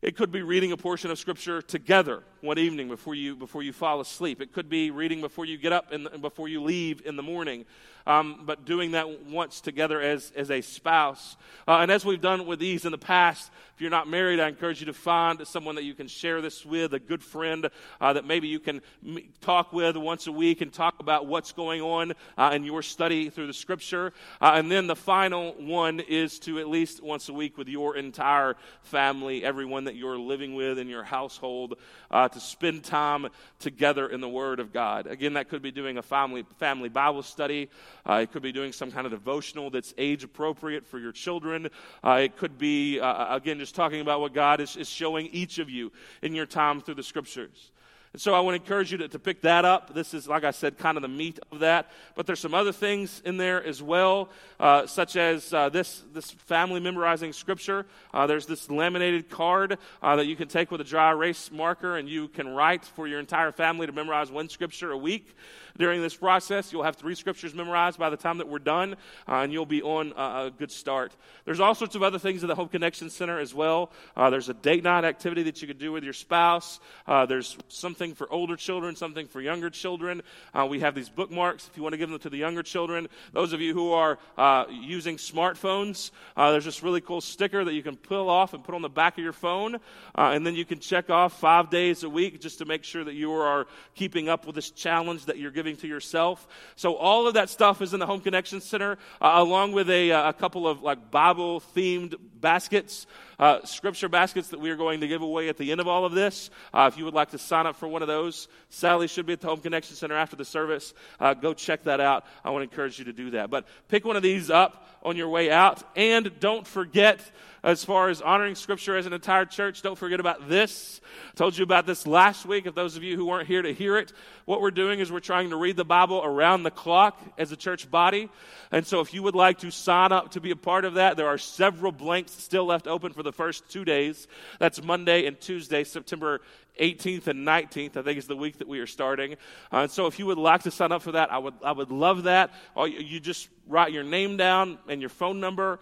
It 0.00 0.16
could 0.16 0.30
be 0.30 0.42
reading 0.42 0.72
a 0.72 0.76
portion 0.76 1.10
of 1.10 1.18
Scripture 1.18 1.62
together 1.62 2.22
one 2.40 2.58
evening 2.58 2.88
before 2.88 3.14
you, 3.14 3.36
before 3.36 3.62
you 3.62 3.72
fall 3.72 4.00
asleep. 4.00 4.40
It 4.40 4.52
could 4.52 4.68
be 4.68 4.90
reading 4.90 5.20
before 5.20 5.44
you 5.44 5.58
get 5.58 5.72
up 5.72 5.92
and 5.92 6.08
before 6.20 6.48
you 6.48 6.62
leave 6.62 7.02
in 7.04 7.16
the 7.16 7.22
morning 7.22 7.64
um, 8.06 8.42
but 8.44 8.64
doing 8.64 8.92
that 8.92 9.26
once 9.26 9.60
together 9.60 10.00
as, 10.00 10.32
as 10.36 10.50
a 10.50 10.60
spouse. 10.60 11.36
Uh, 11.66 11.78
and 11.78 11.90
as 11.90 12.04
we've 12.04 12.20
done 12.20 12.46
with 12.46 12.58
these 12.58 12.84
in 12.84 12.92
the 12.92 12.98
past, 12.98 13.50
if 13.74 13.80
you're 13.80 13.90
not 13.90 14.06
married, 14.06 14.38
I 14.38 14.48
encourage 14.48 14.78
you 14.78 14.86
to 14.86 14.92
find 14.92 15.44
someone 15.48 15.74
that 15.74 15.82
you 15.82 15.94
can 15.94 16.06
share 16.06 16.40
this 16.40 16.64
with, 16.64 16.94
a 16.94 17.00
good 17.00 17.24
friend 17.24 17.68
uh, 18.00 18.12
that 18.12 18.24
maybe 18.24 18.46
you 18.46 18.60
can 18.60 18.80
m- 19.04 19.18
talk 19.40 19.72
with 19.72 19.96
once 19.96 20.28
a 20.28 20.32
week 20.32 20.60
and 20.60 20.72
talk 20.72 21.00
about 21.00 21.26
what's 21.26 21.50
going 21.50 21.80
on 21.80 22.12
uh, 22.38 22.52
in 22.54 22.62
your 22.62 22.82
study 22.82 23.30
through 23.30 23.48
the 23.48 23.52
scripture. 23.52 24.12
Uh, 24.40 24.52
and 24.54 24.70
then 24.70 24.86
the 24.86 24.94
final 24.94 25.54
one 25.58 25.98
is 25.98 26.38
to 26.40 26.60
at 26.60 26.68
least 26.68 27.02
once 27.02 27.28
a 27.28 27.32
week 27.32 27.58
with 27.58 27.66
your 27.66 27.96
entire 27.96 28.54
family, 28.82 29.44
everyone 29.44 29.84
that 29.84 29.96
you're 29.96 30.18
living 30.18 30.54
with 30.54 30.78
in 30.78 30.88
your 30.88 31.02
household, 31.02 31.74
uh, 32.12 32.28
to 32.28 32.38
spend 32.38 32.84
time 32.84 33.26
together 33.58 34.06
in 34.06 34.20
the 34.20 34.28
Word 34.28 34.60
of 34.60 34.72
God. 34.72 35.08
Again, 35.08 35.32
that 35.32 35.48
could 35.48 35.62
be 35.62 35.72
doing 35.72 35.98
a 35.98 36.02
family, 36.02 36.44
family 36.58 36.88
Bible 36.88 37.24
study. 37.24 37.68
Uh, 38.08 38.14
it 38.14 38.32
could 38.32 38.42
be 38.42 38.52
doing 38.52 38.72
some 38.72 38.90
kind 38.90 39.06
of 39.06 39.12
devotional 39.12 39.70
that's 39.70 39.94
age 39.98 40.24
appropriate 40.24 40.86
for 40.86 40.98
your 40.98 41.12
children. 41.12 41.68
Uh, 42.02 42.20
it 42.22 42.36
could 42.36 42.58
be, 42.58 43.00
uh, 43.00 43.34
again, 43.34 43.58
just 43.58 43.74
talking 43.74 44.00
about 44.00 44.20
what 44.20 44.32
God 44.32 44.60
is, 44.60 44.76
is 44.76 44.88
showing 44.88 45.26
each 45.28 45.58
of 45.58 45.70
you 45.70 45.92
in 46.22 46.34
your 46.34 46.46
time 46.46 46.80
through 46.80 46.94
the 46.94 47.02
scriptures. 47.02 47.70
And 48.14 48.22
so 48.22 48.32
I 48.32 48.38
want 48.38 48.54
to 48.54 48.62
encourage 48.62 48.92
you 48.92 48.98
to, 48.98 49.08
to 49.08 49.18
pick 49.18 49.40
that 49.40 49.64
up. 49.64 49.92
This 49.92 50.14
is, 50.14 50.28
like 50.28 50.44
I 50.44 50.52
said, 50.52 50.78
kind 50.78 50.96
of 50.96 51.02
the 51.02 51.08
meat 51.08 51.40
of 51.50 51.58
that. 51.58 51.90
But 52.14 52.26
there's 52.26 52.38
some 52.38 52.54
other 52.54 52.70
things 52.70 53.20
in 53.24 53.38
there 53.38 53.62
as 53.64 53.82
well, 53.82 54.28
uh, 54.60 54.86
such 54.86 55.16
as 55.16 55.52
uh, 55.52 55.68
this, 55.68 56.04
this 56.12 56.30
family 56.30 56.78
memorizing 56.78 57.32
scripture. 57.32 57.86
Uh, 58.12 58.28
there's 58.28 58.46
this 58.46 58.70
laminated 58.70 59.30
card 59.30 59.78
uh, 60.00 60.14
that 60.14 60.26
you 60.26 60.36
can 60.36 60.46
take 60.46 60.70
with 60.70 60.80
a 60.80 60.84
dry 60.84 61.10
erase 61.10 61.50
marker 61.50 61.96
and 61.96 62.08
you 62.08 62.28
can 62.28 62.46
write 62.46 62.84
for 62.84 63.08
your 63.08 63.18
entire 63.18 63.50
family 63.50 63.84
to 63.88 63.92
memorize 63.92 64.30
one 64.30 64.48
scripture 64.48 64.92
a 64.92 64.96
week 64.96 65.34
during 65.76 66.00
this 66.00 66.14
process. 66.14 66.72
You'll 66.72 66.82
have 66.84 66.96
three 66.96 67.14
scriptures 67.14 67.54
memorized 67.54 67.98
by 67.98 68.10
the 68.10 68.16
time 68.16 68.38
that 68.38 68.48
we're 68.48 68.58
done, 68.58 68.94
uh, 69.28 69.36
and 69.36 69.52
you'll 69.52 69.66
be 69.66 69.82
on 69.82 70.12
a, 70.16 70.46
a, 70.46 70.52
good 70.56 70.70
start. 70.70 71.12
There's 71.44 71.60
all 71.60 71.74
sorts 71.74 71.94
of 71.94 72.02
other 72.02 72.18
things 72.18 72.44
at 72.44 72.48
the 72.48 72.54
Home 72.54 72.68
Connection 72.68 73.10
Center 73.10 73.38
as 73.40 73.54
well. 73.54 73.90
Uh, 74.16 74.30
there's 74.30 74.48
a 74.48 74.54
date 74.54 74.84
night 74.84 75.04
activity 75.04 75.42
that 75.44 75.60
you 75.60 75.68
could 75.68 75.78
do 75.78 75.92
with 75.92 76.04
your 76.04 76.12
spouse. 76.12 76.80
Uh, 77.06 77.26
there's 77.26 77.56
something 77.68 78.14
for 78.14 78.30
older 78.32 78.56
children, 78.56 78.94
something 78.96 79.26
for 79.26 79.40
younger 79.40 79.70
children. 79.70 80.22
Uh, 80.54 80.66
we 80.68 80.80
have 80.80 80.94
these 80.94 81.08
bookmarks 81.08 81.68
if 81.68 81.76
you 81.76 81.82
want 81.82 81.92
to 81.92 81.96
give 81.96 82.08
them 82.08 82.18
to 82.18 82.30
the 82.30 82.36
younger 82.36 82.62
children. 82.62 83.08
Those 83.32 83.52
of 83.52 83.60
you 83.60 83.74
who 83.74 83.92
are 83.92 84.18
uh, 84.38 84.66
using 84.70 85.16
smartphones, 85.16 86.10
uh, 86.36 86.52
there's 86.52 86.64
this 86.64 86.82
really 86.82 87.00
cool 87.00 87.20
sticker 87.20 87.64
that 87.64 87.74
you 87.74 87.82
can 87.82 87.96
pull 87.96 88.30
off 88.30 88.54
and 88.54 88.62
put 88.62 88.74
on 88.74 88.82
the 88.82 88.88
back 88.88 89.18
of 89.18 89.24
your 89.24 89.32
phone, 89.32 89.78
and 90.14 90.46
then 90.46 90.54
you 90.54 90.64
can 90.64 90.78
check 90.78 91.10
off 91.10 91.38
five 91.40 91.70
days 91.70 92.04
a 92.04 92.08
week 92.08 92.40
just 92.40 92.58
to 92.58 92.64
make 92.64 92.84
sure 92.84 93.04
that 93.04 93.14
you 93.14 93.32
are 93.32 93.66
keeping 93.94 94.28
up 94.28 94.46
with 94.46 94.54
this 94.54 94.70
challenge 94.70 95.26
that 95.26 95.38
you're 95.38 95.50
giving 95.50 95.63
giving 95.64 95.76
to 95.80 95.88
yourself. 95.88 96.46
So 96.76 96.94
all 96.94 97.26
of 97.26 97.34
that 97.34 97.48
stuff 97.48 97.80
is 97.80 97.94
in 97.94 98.00
the 98.00 98.04
Home 98.04 98.20
Connection 98.20 98.60
Center, 98.60 98.98
uh, 99.18 99.32
along 99.36 99.72
with 99.72 99.88
a, 99.88 100.12
uh, 100.12 100.28
a 100.28 100.32
couple 100.34 100.68
of 100.68 100.82
like 100.82 101.10
Bible 101.10 101.62
themed 101.74 102.16
baskets, 102.38 103.06
uh, 103.38 103.64
scripture 103.64 104.08
baskets 104.08 104.48
that 104.48 104.60
we 104.60 104.70
are 104.70 104.76
going 104.76 105.00
to 105.00 105.08
give 105.08 105.22
away 105.22 105.48
at 105.48 105.56
the 105.56 105.72
end 105.72 105.80
of 105.80 105.88
all 105.88 106.04
of 106.04 106.12
this. 106.12 106.50
Uh, 106.72 106.88
if 106.92 106.98
you 106.98 107.04
would 107.04 107.14
like 107.14 107.30
to 107.30 107.38
sign 107.38 107.66
up 107.66 107.76
for 107.76 107.88
one 107.88 108.02
of 108.02 108.08
those, 108.08 108.48
Sally 108.70 109.06
should 109.06 109.26
be 109.26 109.32
at 109.32 109.40
the 109.40 109.46
Home 109.46 109.60
Connection 109.60 109.96
Center 109.96 110.16
after 110.16 110.36
the 110.36 110.44
service. 110.44 110.94
Uh, 111.20 111.34
go 111.34 111.54
check 111.54 111.84
that 111.84 112.00
out. 112.00 112.24
I 112.44 112.50
want 112.50 112.68
to 112.68 112.70
encourage 112.70 112.98
you 112.98 113.06
to 113.06 113.12
do 113.12 113.30
that. 113.30 113.50
But 113.50 113.66
pick 113.88 114.04
one 114.04 114.16
of 114.16 114.22
these 114.22 114.50
up 114.50 114.88
on 115.02 115.16
your 115.16 115.28
way 115.28 115.50
out, 115.50 115.82
and 115.96 116.30
don't 116.40 116.66
forget 116.66 117.20
as 117.64 117.82
far 117.82 118.10
as 118.10 118.20
honoring 118.20 118.54
Scripture 118.56 118.94
as 118.94 119.06
an 119.06 119.14
entire 119.14 119.46
church, 119.46 119.80
don't 119.80 119.96
forget 119.96 120.20
about 120.20 120.50
this. 120.50 121.00
I 121.32 121.36
told 121.36 121.56
you 121.56 121.64
about 121.64 121.86
this 121.86 122.06
last 122.06 122.44
week. 122.44 122.66
If 122.66 122.74
those 122.74 122.94
of 122.94 123.02
you 123.02 123.16
who 123.16 123.24
weren't 123.24 123.48
here 123.48 123.62
to 123.62 123.72
hear 123.72 123.96
it, 123.96 124.12
what 124.44 124.60
we're 124.60 124.70
doing 124.70 125.00
is 125.00 125.10
we're 125.10 125.20
trying 125.20 125.48
to 125.48 125.56
read 125.56 125.76
the 125.76 125.84
Bible 125.84 126.20
around 126.22 126.62
the 126.62 126.70
clock 126.70 127.18
as 127.38 127.52
a 127.52 127.56
church 127.56 127.90
body. 127.90 128.28
And 128.70 128.86
so 128.86 129.00
if 129.00 129.14
you 129.14 129.22
would 129.22 129.34
like 129.34 129.60
to 129.60 129.70
sign 129.70 130.12
up 130.12 130.32
to 130.32 130.42
be 130.42 130.50
a 130.50 130.56
part 130.56 130.84
of 130.84 130.94
that, 130.94 131.16
there 131.16 131.28
are 131.28 131.38
several 131.38 131.90
blanks 131.90 132.32
still 132.32 132.66
left 132.66 132.86
open 132.86 133.14
for 133.14 133.22
the 133.24 133.32
first 133.32 133.68
two 133.68 133.84
days. 133.84 134.28
That's 134.58 134.82
Monday 134.82 135.26
and 135.26 135.40
Tuesday, 135.40 135.84
September 135.84 136.40
18th 136.80 137.28
and 137.28 137.46
19th, 137.46 137.96
I 137.96 138.02
think 138.02 138.18
is 138.18 138.26
the 138.26 138.36
week 138.36 138.58
that 138.58 138.68
we 138.68 138.80
are 138.80 138.86
starting. 138.86 139.34
Uh, 139.72 139.78
and 139.78 139.90
so 139.90 140.06
if 140.06 140.18
you 140.18 140.26
would 140.26 140.38
like 140.38 140.62
to 140.64 140.70
sign 140.70 140.92
up 140.92 141.02
for 141.02 141.12
that, 141.12 141.32
I 141.32 141.38
would, 141.38 141.54
I 141.62 141.72
would 141.72 141.90
love 141.90 142.24
that. 142.24 142.52
You, 142.76 142.86
you 142.86 143.20
just 143.20 143.48
write 143.68 143.92
your 143.92 144.04
name 144.04 144.36
down 144.36 144.78
and 144.88 145.00
your 145.00 145.10
phone 145.10 145.40
number. 145.40 145.80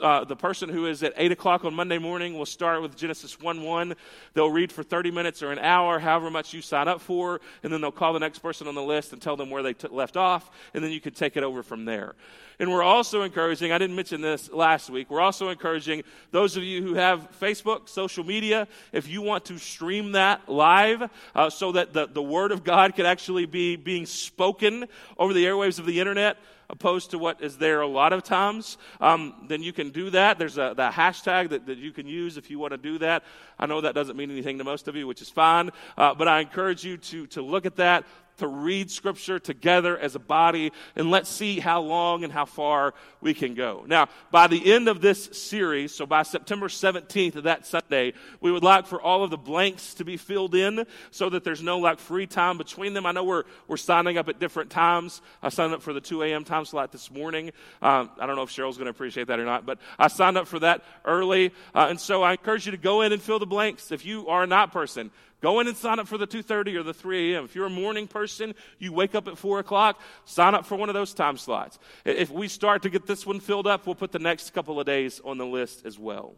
Uh, 0.00 0.22
the 0.24 0.36
person 0.36 0.68
who 0.68 0.86
is 0.86 1.02
at 1.02 1.12
8 1.16 1.32
o'clock 1.32 1.64
on 1.64 1.74
Monday 1.74 1.98
morning 1.98 2.38
will 2.38 2.46
start 2.46 2.82
with 2.82 2.96
Genesis 2.96 3.40
1 3.40 3.62
1. 3.62 3.94
They'll 4.32 4.50
read 4.50 4.70
for 4.70 4.84
30 4.84 5.10
minutes 5.10 5.42
or 5.42 5.50
an 5.50 5.58
hour, 5.58 5.98
however 5.98 6.30
much 6.30 6.54
you 6.54 6.62
sign 6.62 6.86
up 6.86 7.00
for, 7.00 7.40
and 7.64 7.72
then 7.72 7.80
they'll 7.80 7.90
call 7.90 8.12
the 8.12 8.20
next 8.20 8.38
person 8.38 8.68
on 8.68 8.76
the 8.76 8.82
list 8.82 9.12
and 9.12 9.20
tell 9.20 9.36
them 9.36 9.50
where 9.50 9.62
they 9.62 9.72
t- 9.72 9.88
left 9.88 10.16
off, 10.16 10.50
and 10.72 10.84
then 10.84 10.92
you 10.92 11.00
can 11.00 11.12
take 11.12 11.36
it 11.36 11.42
over 11.42 11.64
from 11.64 11.84
there. 11.84 12.14
And 12.60 12.70
we're 12.70 12.84
also 12.84 13.22
encouraging, 13.22 13.72
I 13.72 13.78
didn't 13.78 13.96
mention 13.96 14.20
this 14.20 14.52
last 14.52 14.88
week, 14.88 15.10
we're 15.10 15.20
also 15.20 15.48
encouraging 15.48 16.04
those 16.30 16.56
of 16.56 16.62
you 16.62 16.80
who 16.80 16.94
have 16.94 17.28
Facebook, 17.40 17.88
social 17.88 18.22
media, 18.22 18.68
if 18.92 19.08
you 19.08 19.20
want 19.20 19.46
to 19.46 19.58
stream 19.58 20.12
that 20.12 20.48
live 20.48 21.10
uh, 21.34 21.50
so 21.50 21.72
that 21.72 21.92
the, 21.92 22.06
the 22.06 22.22
Word 22.22 22.52
of 22.52 22.62
God 22.62 22.94
could 22.94 23.06
actually 23.06 23.46
be 23.46 23.74
being 23.74 24.06
spoken 24.06 24.86
over 25.18 25.32
the 25.32 25.44
airwaves 25.44 25.80
of 25.80 25.86
the 25.86 25.98
internet, 25.98 26.36
opposed 26.72 27.10
to 27.10 27.18
what 27.18 27.40
is 27.42 27.58
there 27.58 27.82
a 27.82 27.86
lot 27.86 28.12
of 28.12 28.22
times, 28.22 28.78
um, 29.00 29.34
then 29.46 29.62
you 29.62 29.72
can 29.72 29.90
do 29.90 30.08
that. 30.10 30.38
There's 30.38 30.56
a 30.56 30.72
the 30.74 30.88
hashtag 30.90 31.50
that, 31.50 31.66
that 31.66 31.78
you 31.78 31.92
can 31.92 32.06
use 32.06 32.38
if 32.38 32.50
you 32.50 32.58
want 32.58 32.72
to 32.72 32.78
do 32.78 32.98
that. 32.98 33.22
I 33.58 33.66
know 33.66 33.82
that 33.82 33.94
doesn't 33.94 34.16
mean 34.16 34.30
anything 34.30 34.58
to 34.58 34.64
most 34.64 34.88
of 34.88 34.96
you, 34.96 35.06
which 35.06 35.20
is 35.20 35.28
fine, 35.28 35.70
uh, 35.98 36.14
but 36.14 36.26
I 36.26 36.40
encourage 36.40 36.82
you 36.82 36.96
to, 36.96 37.26
to 37.28 37.42
look 37.42 37.66
at 37.66 37.76
that, 37.76 38.04
to 38.38 38.46
read 38.46 38.90
Scripture 38.90 39.38
together 39.38 39.98
as 39.98 40.14
a 40.14 40.18
body, 40.18 40.72
and 40.96 41.10
let's 41.10 41.28
see 41.28 41.60
how 41.60 41.80
long 41.80 42.24
and 42.24 42.32
how 42.32 42.44
far 42.44 42.94
we 43.20 43.34
can 43.34 43.54
go. 43.54 43.84
Now, 43.86 44.08
by 44.30 44.46
the 44.46 44.72
end 44.72 44.88
of 44.88 45.00
this 45.00 45.24
series, 45.32 45.94
so 45.94 46.06
by 46.06 46.22
September 46.22 46.68
17th 46.68 47.36
of 47.36 47.44
that 47.44 47.66
Sunday, 47.66 48.14
we 48.40 48.50
would 48.50 48.62
like 48.62 48.86
for 48.86 49.00
all 49.00 49.22
of 49.22 49.30
the 49.30 49.36
blanks 49.36 49.94
to 49.94 50.04
be 50.04 50.16
filled 50.16 50.54
in 50.54 50.86
so 51.10 51.30
that 51.30 51.44
there's 51.44 51.62
no 51.62 51.78
like 51.78 51.98
free 51.98 52.26
time 52.26 52.58
between 52.58 52.94
them. 52.94 53.06
I 53.06 53.12
know 53.12 53.24
we're, 53.24 53.44
we're 53.68 53.76
signing 53.76 54.18
up 54.18 54.28
at 54.28 54.38
different 54.38 54.70
times. 54.70 55.20
I 55.42 55.48
signed 55.48 55.72
up 55.72 55.82
for 55.82 55.92
the 55.92 56.00
2 56.00 56.22
a.m. 56.22 56.44
time 56.44 56.64
slot 56.64 56.92
this 56.92 57.10
morning. 57.10 57.52
Um, 57.80 58.10
I 58.18 58.26
don't 58.26 58.36
know 58.36 58.42
if 58.42 58.50
Cheryl's 58.50 58.76
going 58.76 58.86
to 58.86 58.90
appreciate 58.90 59.28
that 59.28 59.38
or 59.38 59.44
not, 59.44 59.66
but 59.66 59.78
I 59.98 60.08
signed 60.08 60.36
up 60.36 60.46
for 60.46 60.58
that 60.60 60.82
early. 61.04 61.52
Uh, 61.74 61.86
and 61.90 62.00
so 62.00 62.22
I 62.22 62.32
encourage 62.32 62.66
you 62.66 62.72
to 62.72 62.78
go 62.78 63.02
in 63.02 63.12
and 63.12 63.20
fill 63.20 63.38
the 63.38 63.46
blanks. 63.46 63.92
If 63.92 64.04
you 64.04 64.28
are 64.28 64.46
not 64.46 64.72
person, 64.72 65.10
Go 65.42 65.58
in 65.58 65.66
and 65.66 65.76
sign 65.76 65.98
up 65.98 66.06
for 66.06 66.16
the 66.16 66.26
2.30 66.26 66.76
or 66.76 66.84
the 66.84 66.94
3 66.94 67.34
a.m. 67.34 67.44
If 67.44 67.56
you're 67.56 67.66
a 67.66 67.70
morning 67.70 68.06
person, 68.06 68.54
you 68.78 68.92
wake 68.92 69.16
up 69.16 69.26
at 69.26 69.36
4 69.36 69.58
o'clock, 69.58 70.00
sign 70.24 70.54
up 70.54 70.64
for 70.64 70.76
one 70.76 70.88
of 70.88 70.94
those 70.94 71.12
time 71.12 71.36
slots. 71.36 71.80
If 72.04 72.30
we 72.30 72.46
start 72.46 72.82
to 72.82 72.90
get 72.90 73.06
this 73.06 73.26
one 73.26 73.40
filled 73.40 73.66
up, 73.66 73.84
we'll 73.84 73.96
put 73.96 74.12
the 74.12 74.20
next 74.20 74.54
couple 74.54 74.78
of 74.78 74.86
days 74.86 75.20
on 75.24 75.38
the 75.38 75.46
list 75.46 75.84
as 75.84 75.98
well. 75.98 76.36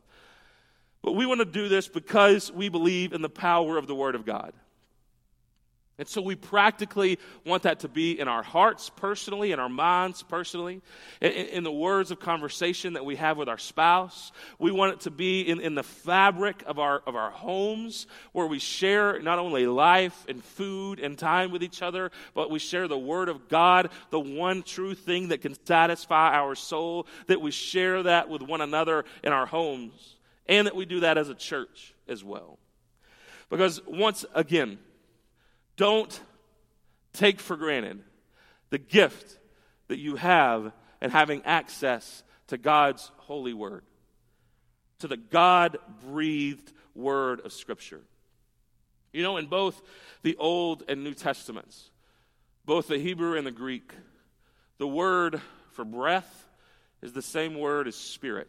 But 1.03 1.13
we 1.13 1.27
want 1.27 1.41
to 1.41 1.45
do 1.45 1.69
this 1.69 1.87
because 1.87 2.51
we 2.51 2.71
believe 2.71 3.13
in 3.13 3.21
the 3.21 3.29
power 3.29 3.77
of 3.77 3.87
the 3.87 3.95
Word 3.95 4.15
of 4.15 4.25
God. 4.25 4.55
And 5.97 6.09
so 6.09 6.21
we 6.21 6.35
practically 6.35 7.21
want 7.47 7.63
that 7.63 7.81
to 7.81 7.89
be 7.89 8.19
in 8.19 8.27
our 8.27 8.43
hearts 8.43 8.91
personally, 8.91 9.53
in 9.53 9.61
our 9.61 9.69
minds 9.69 10.25
personally, 10.25 10.83
in, 11.21 11.31
in, 11.31 11.63
the 11.63 11.71
words 11.71 12.11
of 12.11 12.19
conversation 12.19 12.95
that 12.95 13.05
we 13.05 13.15
have 13.15 13.37
with 13.37 13.49
our 13.49 13.59
spouse. 13.59 14.33
We 14.59 14.73
want 14.73 14.95
it 14.95 15.01
to 15.03 15.13
be 15.13 15.43
in, 15.43 15.61
in 15.61 15.77
the 15.77 15.85
fabric 15.85 16.65
of 16.67 16.81
our, 16.81 17.01
of 17.07 17.15
our 17.15 17.31
homes 17.31 18.09
where 18.33 18.49
we 18.49 18.59
share 18.59 19.21
not 19.21 19.39
only 19.39 19.69
life 19.69 20.27
and 20.29 20.43
food 20.43 20.99
and 20.99 21.17
time 21.17 21.53
with 21.53 21.63
each 21.63 21.81
other, 21.81 22.11
but 22.35 22.51
we 22.51 22.59
share 22.59 22.89
the 22.89 22.99
Word 22.99 23.29
of 23.29 23.49
God, 23.49 23.91
the 24.11 24.19
one 24.19 24.65
true 24.65 24.97
thing 24.97 25.29
that 25.29 25.43
can 25.43 25.55
satisfy 25.65 26.35
our 26.35 26.57
soul, 26.57 27.07
that 27.29 27.41
we 27.41 27.53
share 27.53 28.03
that 28.03 28.29
with 28.29 28.43
one 28.43 28.61
another 28.61 29.05
in 29.23 29.33
our 29.33 29.47
homes, 29.47 30.17
and 30.47 30.67
that 30.67 30.75
we 30.75 30.87
do 30.87 31.01
that 31.01 31.19
as 31.19 31.29
a 31.29 31.35
church 31.37 31.95
as 32.09 32.25
well. 32.25 32.59
Because 33.49 33.81
once 33.87 34.25
again, 34.35 34.79
don't 35.77 36.21
take 37.13 37.41
for 37.41 37.57
granted 37.57 38.03
the 38.71 38.79
gift 38.79 39.39
that 39.89 39.99
you 39.99 40.17
have 40.17 40.73
and 41.01 41.13
having 41.13 41.43
access 41.45 42.23
to 42.49 42.59
God's 42.59 43.11
holy 43.19 43.55
word, 43.55 43.85
to 45.01 45.09
the 45.09 45.17
God 45.17 45.79
breathed 46.07 46.73
word 46.95 47.41
of 47.41 47.53
Scripture. 47.53 48.01
You 49.13 49.23
know, 49.23 49.37
in 49.37 49.47
both 49.47 49.81
the 50.23 50.37
Old 50.37 50.83
and 50.89 51.05
New 51.05 51.15
Testaments, 51.15 51.91
both 52.65 52.89
the 52.89 52.99
Hebrew 52.99 53.37
and 53.37 53.47
the 53.47 53.53
Greek, 53.53 53.93
the 54.79 54.89
word 54.89 55.41
for 55.73 55.85
breath 55.85 56.47
is 57.03 57.13
the 57.13 57.23
same 57.23 57.55
word 57.55 57.87
as 57.87 57.95
spirit, 57.95 58.49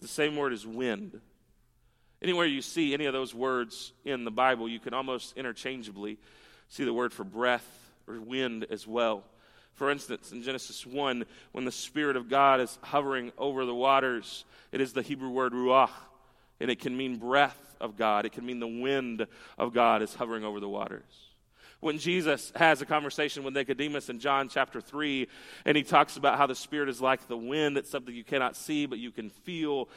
the 0.00 0.08
same 0.08 0.36
word 0.36 0.52
as 0.52 0.66
wind. 0.66 1.20
Anywhere 2.20 2.46
you 2.46 2.62
see 2.62 2.94
any 2.94 3.06
of 3.06 3.12
those 3.12 3.34
words 3.34 3.92
in 4.04 4.24
the 4.24 4.30
Bible, 4.30 4.68
you 4.68 4.80
can 4.80 4.92
almost 4.92 5.36
interchangeably 5.36 6.18
see 6.68 6.84
the 6.84 6.92
word 6.92 7.12
for 7.12 7.24
breath 7.24 7.66
or 8.08 8.20
wind 8.20 8.66
as 8.70 8.86
well. 8.86 9.24
For 9.74 9.90
instance, 9.90 10.32
in 10.32 10.42
Genesis 10.42 10.84
1, 10.84 11.24
when 11.52 11.64
the 11.64 11.70
Spirit 11.70 12.16
of 12.16 12.28
God 12.28 12.60
is 12.60 12.76
hovering 12.82 13.30
over 13.38 13.64
the 13.64 13.74
waters, 13.74 14.44
it 14.72 14.80
is 14.80 14.92
the 14.92 15.02
Hebrew 15.02 15.30
word 15.30 15.52
ruach, 15.52 15.90
and 16.58 16.68
it 16.68 16.80
can 16.80 16.96
mean 16.96 17.16
breath 17.16 17.76
of 17.80 17.96
God. 17.96 18.26
It 18.26 18.32
can 18.32 18.44
mean 18.44 18.58
the 18.58 18.66
wind 18.66 19.26
of 19.56 19.72
God 19.72 20.02
is 20.02 20.12
hovering 20.14 20.44
over 20.44 20.58
the 20.58 20.68
waters. 20.68 21.04
When 21.78 21.98
Jesus 21.98 22.50
has 22.56 22.82
a 22.82 22.86
conversation 22.86 23.44
with 23.44 23.54
Nicodemus 23.54 24.08
in 24.08 24.18
John 24.18 24.48
chapter 24.48 24.80
3, 24.80 25.28
and 25.64 25.76
he 25.76 25.84
talks 25.84 26.16
about 26.16 26.36
how 26.36 26.48
the 26.48 26.56
Spirit 26.56 26.88
is 26.88 27.00
like 27.00 27.28
the 27.28 27.36
wind, 27.36 27.78
it's 27.78 27.88
something 27.88 28.12
you 28.12 28.24
cannot 28.24 28.56
see, 28.56 28.86
but 28.86 28.98
you 28.98 29.12
can 29.12 29.30
feel 29.30 29.88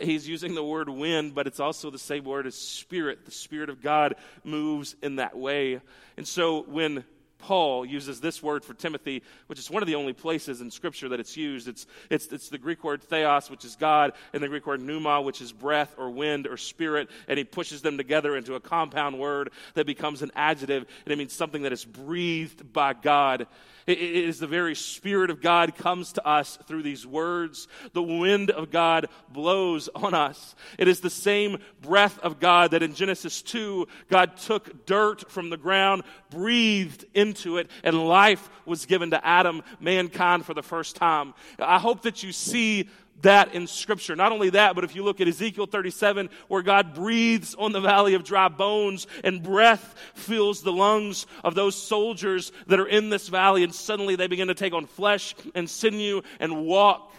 he's 0.00 0.28
using 0.28 0.54
the 0.54 0.64
word 0.64 0.88
wind, 0.88 1.34
but 1.34 1.46
it's 1.46 1.60
also 1.60 1.90
the 1.90 1.98
same 1.98 2.24
word 2.24 2.46
as 2.46 2.54
spirit. 2.54 3.24
The 3.24 3.30
Spirit 3.30 3.70
of 3.70 3.82
God 3.82 4.14
moves 4.42 4.96
in 5.02 5.16
that 5.16 5.36
way. 5.36 5.80
And 6.16 6.26
so 6.26 6.62
when 6.62 7.04
Paul 7.44 7.84
uses 7.84 8.22
this 8.22 8.42
word 8.42 8.64
for 8.64 8.72
Timothy, 8.72 9.22
which 9.48 9.58
is 9.58 9.70
one 9.70 9.82
of 9.82 9.86
the 9.86 9.96
only 9.96 10.14
places 10.14 10.62
in 10.62 10.70
Scripture 10.70 11.10
that 11.10 11.20
it's 11.20 11.36
used. 11.36 11.68
It's, 11.68 11.86
it's, 12.08 12.26
it's 12.28 12.48
the 12.48 12.56
Greek 12.56 12.82
word 12.82 13.02
theos, 13.02 13.50
which 13.50 13.66
is 13.66 13.76
God, 13.76 14.14
and 14.32 14.42
the 14.42 14.48
Greek 14.48 14.66
word 14.66 14.80
pneuma, 14.80 15.20
which 15.20 15.42
is 15.42 15.52
breath 15.52 15.94
or 15.98 16.08
wind 16.08 16.46
or 16.46 16.56
spirit, 16.56 17.10
and 17.28 17.36
he 17.36 17.44
pushes 17.44 17.82
them 17.82 17.98
together 17.98 18.34
into 18.34 18.54
a 18.54 18.60
compound 18.60 19.18
word 19.18 19.50
that 19.74 19.84
becomes 19.84 20.22
an 20.22 20.30
adjective, 20.34 20.86
and 21.04 21.12
it 21.12 21.18
means 21.18 21.34
something 21.34 21.62
that 21.62 21.72
is 21.72 21.84
breathed 21.84 22.72
by 22.72 22.94
God. 22.94 23.46
It 23.86 23.98
is 23.98 24.38
the 24.38 24.46
very 24.46 24.74
Spirit 24.74 25.30
of 25.30 25.42
God 25.42 25.76
comes 25.76 26.14
to 26.14 26.26
us 26.26 26.58
through 26.66 26.82
these 26.82 27.06
words. 27.06 27.68
The 27.92 28.02
wind 28.02 28.50
of 28.50 28.70
God 28.70 29.08
blows 29.28 29.90
on 29.94 30.14
us. 30.14 30.54
It 30.78 30.88
is 30.88 31.00
the 31.00 31.10
same 31.10 31.58
breath 31.82 32.18
of 32.20 32.40
God 32.40 32.70
that 32.70 32.82
in 32.82 32.94
Genesis 32.94 33.42
2, 33.42 33.86
God 34.08 34.38
took 34.38 34.86
dirt 34.86 35.30
from 35.30 35.50
the 35.50 35.58
ground, 35.58 36.02
breathed 36.30 37.04
into 37.12 37.33
it, 37.58 37.70
and 37.82 38.06
life 38.06 38.48
was 38.64 38.86
given 38.86 39.10
to 39.10 39.26
Adam, 39.26 39.62
mankind, 39.80 40.46
for 40.46 40.54
the 40.54 40.62
first 40.62 40.96
time. 40.96 41.34
I 41.58 41.78
hope 41.78 42.02
that 42.02 42.22
you 42.22 42.32
see 42.32 42.88
that 43.22 43.54
in 43.54 43.66
Scripture. 43.66 44.16
Not 44.16 44.32
only 44.32 44.50
that, 44.50 44.74
but 44.74 44.84
if 44.84 44.94
you 44.94 45.02
look 45.02 45.20
at 45.20 45.28
Ezekiel 45.28 45.66
37, 45.66 46.30
where 46.48 46.62
God 46.62 46.94
breathes 46.94 47.54
on 47.54 47.72
the 47.72 47.80
valley 47.80 48.14
of 48.14 48.24
dry 48.24 48.48
bones 48.48 49.06
and 49.22 49.42
breath 49.42 49.94
fills 50.14 50.62
the 50.62 50.72
lungs 50.72 51.26
of 51.42 51.54
those 51.54 51.74
soldiers 51.74 52.52
that 52.66 52.80
are 52.80 52.86
in 52.86 53.10
this 53.10 53.28
valley, 53.28 53.64
and 53.64 53.74
suddenly 53.74 54.16
they 54.16 54.26
begin 54.26 54.48
to 54.48 54.54
take 54.54 54.72
on 54.72 54.86
flesh 54.86 55.34
and 55.54 55.68
sinew 55.68 56.22
and 56.40 56.64
walk. 56.66 57.12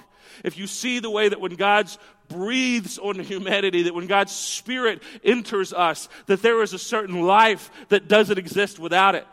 If 0.44 0.58
you 0.58 0.68
see 0.68 1.00
the 1.00 1.10
way 1.10 1.30
that 1.30 1.40
when 1.40 1.56
God's 1.56 1.98
breathes 2.28 2.98
on 2.98 3.20
humanity, 3.20 3.84
that 3.84 3.96
when 3.96 4.08
God's 4.08 4.34
Spirit 4.34 5.02
enters 5.24 5.74
us, 5.74 6.10
that 6.26 6.42
there 6.42 6.62
is 6.62 6.74
a 6.74 6.80
certain 6.80 7.22
life 7.22 7.72
that 7.90 8.08
doesn't 8.08 8.38
exist 8.38 8.80
without 8.80 9.16
it. 9.16 9.28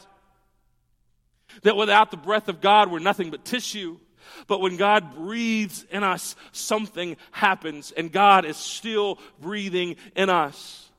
That 1.62 1.76
without 1.76 2.10
the 2.10 2.16
breath 2.16 2.48
of 2.48 2.60
God, 2.60 2.90
we're 2.90 2.98
nothing 2.98 3.30
but 3.30 3.44
tissue. 3.44 3.98
But 4.46 4.60
when 4.60 4.76
God 4.76 5.14
breathes 5.14 5.84
in 5.90 6.02
us, 6.02 6.36
something 6.52 7.16
happens, 7.30 7.92
and 7.92 8.10
God 8.10 8.44
is 8.44 8.56
still 8.56 9.18
breathing 9.40 9.96
in 10.16 10.30
us 10.30 10.90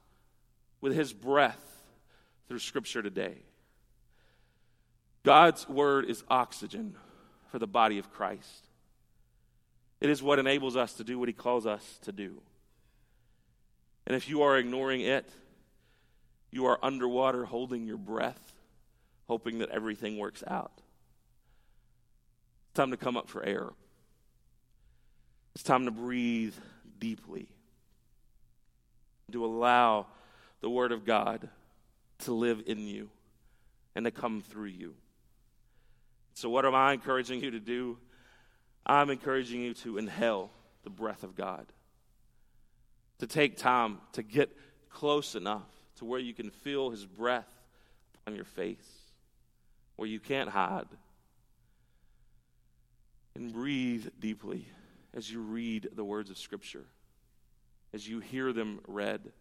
with 0.81 0.95
his 0.95 1.13
breath 1.13 1.59
through 2.47 2.59
Scripture 2.59 3.01
today. 3.01 3.35
God's 5.23 5.67
word 5.67 6.05
is 6.09 6.23
oxygen 6.29 6.95
for 7.49 7.59
the 7.59 7.67
body 7.67 7.97
of 7.97 8.11
Christ. 8.11 8.67
It 10.01 10.09
is 10.09 10.21
what 10.21 10.39
enables 10.39 10.75
us 10.75 10.93
to 10.93 11.03
do 11.03 11.17
what 11.17 11.29
he 11.29 11.33
calls 11.33 11.65
us 11.65 11.99
to 12.03 12.11
do. 12.11 12.41
And 14.05 14.15
if 14.15 14.27
you 14.27 14.41
are 14.41 14.57
ignoring 14.57 15.01
it, 15.01 15.29
you 16.51 16.65
are 16.65 16.77
underwater 16.83 17.45
holding 17.45 17.85
your 17.85 17.97
breath, 17.97 18.52
hoping 19.27 19.59
that 19.59 19.69
everything 19.69 20.17
works 20.17 20.43
out. 20.47 20.71
It's 22.69 22.75
time 22.75 22.91
to 22.91 22.97
come 22.97 23.17
up 23.17 23.29
for 23.29 23.43
air. 23.43 23.69
It's 25.55 25.63
time 25.63 25.85
to 25.85 25.91
breathe 25.91 26.55
deeply. 26.99 27.47
To 29.31 29.45
allow 29.45 30.07
the 30.61 30.69
Word 30.69 30.91
of 30.91 31.05
God 31.05 31.49
to 32.19 32.33
live 32.33 32.63
in 32.65 32.87
you 32.87 33.09
and 33.95 34.05
to 34.05 34.11
come 34.11 34.41
through 34.41 34.69
you. 34.69 34.95
So, 36.33 36.49
what 36.49 36.65
am 36.65 36.75
I 36.75 36.93
encouraging 36.93 37.43
you 37.43 37.51
to 37.51 37.59
do? 37.59 37.97
I'm 38.85 39.09
encouraging 39.09 39.61
you 39.61 39.73
to 39.75 39.97
inhale 39.97 40.51
the 40.83 40.89
breath 40.89 41.23
of 41.23 41.35
God, 41.35 41.65
to 43.19 43.27
take 43.27 43.57
time 43.57 43.99
to 44.13 44.23
get 44.23 44.55
close 44.89 45.35
enough 45.35 45.67
to 45.97 46.05
where 46.05 46.19
you 46.19 46.33
can 46.33 46.49
feel 46.49 46.89
His 46.89 47.05
breath 47.05 47.47
on 48.27 48.35
your 48.35 48.45
face, 48.45 49.02
where 49.95 50.07
you 50.07 50.19
can't 50.19 50.49
hide 50.49 50.87
And 53.35 53.51
breathe 53.51 54.07
deeply 54.19 54.67
as 55.13 55.31
you 55.31 55.39
read 55.39 55.89
the 55.95 56.03
words 56.03 56.29
of 56.29 56.37
Scripture, 56.37 56.85
as 57.93 58.07
you 58.07 58.19
hear 58.19 58.53
them 58.53 58.79
read, 58.87 59.31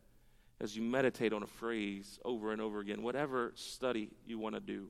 as 0.61 0.77
you 0.77 0.83
meditate 0.83 1.33
on 1.33 1.43
a 1.43 1.47
phrase 1.47 2.19
over 2.25 2.53
and 2.53 2.61
over 2.61 2.81
again, 2.81 3.03
whatever 3.03 3.53
study 3.55 4.11
you 4.27 4.39
want 4.39 4.55
to 4.55 4.61
do. 4.61 4.89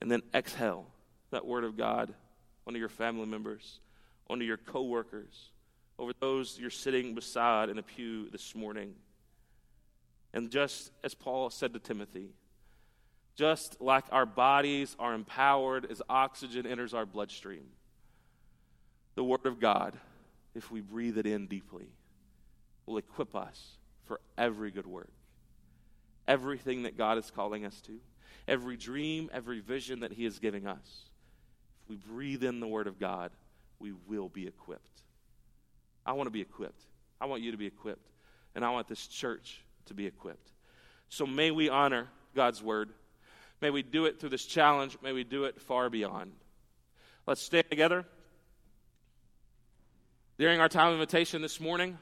And 0.00 0.10
then 0.10 0.22
exhale 0.34 0.86
that 1.30 1.46
Word 1.46 1.64
of 1.64 1.76
God 1.76 2.14
onto 2.66 2.78
your 2.78 2.88
family 2.88 3.26
members, 3.26 3.80
onto 4.28 4.44
your 4.44 4.56
coworkers, 4.56 5.50
over 5.98 6.12
those 6.18 6.58
you're 6.58 6.70
sitting 6.70 7.14
beside 7.14 7.68
in 7.68 7.78
a 7.78 7.82
pew 7.82 8.30
this 8.30 8.54
morning. 8.54 8.94
And 10.32 10.50
just 10.50 10.90
as 11.04 11.14
Paul 11.14 11.50
said 11.50 11.74
to 11.74 11.78
Timothy, 11.78 12.30
just 13.40 13.80
like 13.80 14.04
our 14.12 14.26
bodies 14.26 14.94
are 14.98 15.14
empowered 15.14 15.90
as 15.90 16.02
oxygen 16.10 16.66
enters 16.66 16.92
our 16.92 17.06
bloodstream, 17.06 17.64
the 19.14 19.24
Word 19.24 19.46
of 19.46 19.58
God, 19.58 19.96
if 20.54 20.70
we 20.70 20.82
breathe 20.82 21.16
it 21.16 21.24
in 21.24 21.46
deeply, 21.46 21.86
will 22.84 22.98
equip 22.98 23.34
us 23.34 23.78
for 24.04 24.20
every 24.36 24.70
good 24.70 24.86
work. 24.86 25.08
Everything 26.28 26.82
that 26.82 26.98
God 26.98 27.16
is 27.16 27.30
calling 27.30 27.64
us 27.64 27.80
to, 27.86 27.98
every 28.46 28.76
dream, 28.76 29.30
every 29.32 29.60
vision 29.60 30.00
that 30.00 30.12
He 30.12 30.26
is 30.26 30.38
giving 30.38 30.66
us. 30.66 31.06
If 31.84 31.88
we 31.88 31.96
breathe 31.96 32.44
in 32.44 32.60
the 32.60 32.68
Word 32.68 32.86
of 32.86 33.00
God, 33.00 33.30
we 33.78 33.94
will 34.06 34.28
be 34.28 34.46
equipped. 34.46 35.00
I 36.04 36.12
want 36.12 36.26
to 36.26 36.30
be 36.30 36.42
equipped. 36.42 36.82
I 37.18 37.24
want 37.24 37.40
you 37.40 37.52
to 37.52 37.56
be 37.56 37.66
equipped. 37.66 38.10
And 38.54 38.66
I 38.66 38.70
want 38.70 38.86
this 38.86 39.06
church 39.06 39.62
to 39.86 39.94
be 39.94 40.06
equipped. 40.06 40.52
So 41.08 41.24
may 41.24 41.50
we 41.50 41.70
honor 41.70 42.08
God's 42.34 42.62
Word. 42.62 42.90
May 43.60 43.70
we 43.70 43.82
do 43.82 44.06
it 44.06 44.18
through 44.18 44.30
this 44.30 44.44
challenge. 44.44 44.96
May 45.02 45.12
we 45.12 45.24
do 45.24 45.44
it 45.44 45.60
far 45.60 45.90
beyond. 45.90 46.32
Let's 47.26 47.42
stand 47.42 47.68
together. 47.68 48.06
During 50.38 50.60
our 50.60 50.68
time 50.68 50.88
of 50.88 50.94
invitation 50.94 51.42
this 51.42 51.60
morning, 51.60 51.98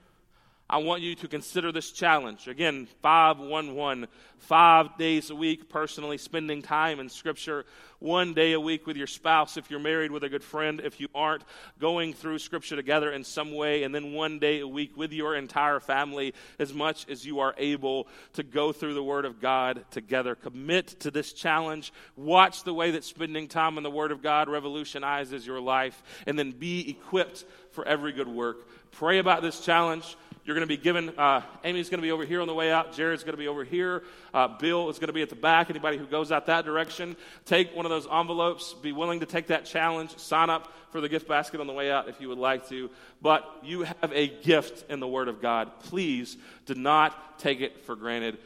I 0.70 0.76
want 0.78 1.00
you 1.00 1.14
to 1.14 1.28
consider 1.28 1.72
this 1.72 1.90
challenge. 1.90 2.46
Again, 2.46 2.88
511, 3.00 4.07
five 4.37 4.98
days 4.98 5.31
a 5.31 5.35
week, 5.35 5.70
personally 5.70 6.18
spending 6.18 6.61
time 6.61 7.00
in 7.00 7.09
Scripture, 7.09 7.64
one 8.00 8.35
day 8.35 8.52
a 8.52 8.61
week 8.61 8.87
with 8.87 8.98
your 8.98 9.07
spouse 9.07 9.57
if 9.57 9.70
you're 9.70 9.81
married 9.81 10.11
with 10.11 10.24
a 10.24 10.28
good 10.28 10.44
friend, 10.44 10.83
if 10.85 11.00
you 11.00 11.09
aren't, 11.14 11.42
going 11.81 12.12
through 12.12 12.38
Scripture 12.38 12.76
together 12.76 13.11
in 13.11 13.24
some 13.24 13.54
way, 13.54 13.83
and 13.83 13.94
then 13.94 14.12
one 14.12 14.38
day 14.38 14.61
a 14.61 14.68
week 14.68 14.94
with 14.94 15.11
your 15.11 15.37
entire 15.37 15.81
family 15.81 16.35
as 16.59 16.74
much 16.74 17.09
as 17.09 17.24
you 17.24 17.40
are 17.40 17.54
able 17.57 18.07
to 18.35 18.42
go 18.42 18.70
through 18.70 18.92
the 18.92 19.02
Word 19.02 19.24
of 19.24 19.40
God 19.40 19.87
together. 19.90 20.35
Commit 20.35 21.00
to 21.00 21.11
this 21.11 21.33
challenge. 21.33 21.94
Watch 22.14 22.64
the 22.64 22.74
way 22.74 22.90
that 22.90 23.04
spending 23.04 23.48
time 23.48 23.78
in 23.78 23.85
the 23.85 23.90
Word 23.90 24.12
of 24.12 24.22
God 24.22 24.50
revolutionizes 24.50 25.46
your 25.46 25.62
life, 25.62 26.02
and 26.26 26.38
then 26.38 26.50
be 26.50 26.90
equipped 26.90 27.46
for 27.70 27.88
every 27.88 28.12
good 28.12 28.28
work. 28.28 28.68
Pray 28.90 29.18
about 29.18 29.40
this 29.40 29.61
challenge. 29.61 30.16
You're 30.49 30.55
going 30.55 30.67
to 30.67 30.75
be 30.79 30.83
given, 30.83 31.11
uh, 31.19 31.43
Amy's 31.63 31.91
going 31.91 31.99
to 31.99 32.03
be 32.03 32.11
over 32.11 32.25
here 32.25 32.41
on 32.41 32.47
the 32.47 32.55
way 32.55 32.73
out. 32.73 32.95
Jared's 32.95 33.23
going 33.23 33.35
to 33.35 33.39
be 33.39 33.49
over 33.49 33.65
here. 33.65 34.03
Uh, 34.33 34.49
Bill 34.49 34.89
is 34.89 34.99
going 34.99 35.09
to 35.09 35.13
be 35.13 35.21
at 35.21 35.29
the 35.29 35.37
back. 35.37 35.69
Anybody 35.69 35.99
who 35.99 36.07
goes 36.07 36.33
out 36.33 36.47
that 36.47 36.65
direction, 36.65 37.19
take 37.45 37.77
one 37.77 37.85
of 37.85 37.91
those 37.91 38.07
envelopes. 38.11 38.73
Be 38.73 38.93
willing 38.93 39.21
to 39.21 39.27
take 39.27 39.49
that 39.49 39.67
challenge. 39.67 40.17
Sign 40.17 40.49
up 40.49 40.73
for 40.91 41.03
the 41.03 41.09
gift 41.11 41.29
basket 41.29 41.61
on 41.61 41.67
the 41.67 41.75
way 41.75 41.91
out 41.91 42.09
if 42.09 42.19
you 42.19 42.31
would 42.31 42.39
like 42.39 42.67
to. 42.71 42.89
But 43.21 43.47
you 43.63 43.83
have 43.83 44.11
a 44.11 44.27
gift 44.27 44.91
in 44.91 45.01
the 45.01 45.07
Word 45.07 45.29
of 45.29 45.43
God. 45.43 45.81
Please 45.81 46.39
do 46.65 46.75
not 46.75 47.39
take 47.39 47.61
it 47.61 47.85
for 47.85 47.95
granted. 47.95 48.39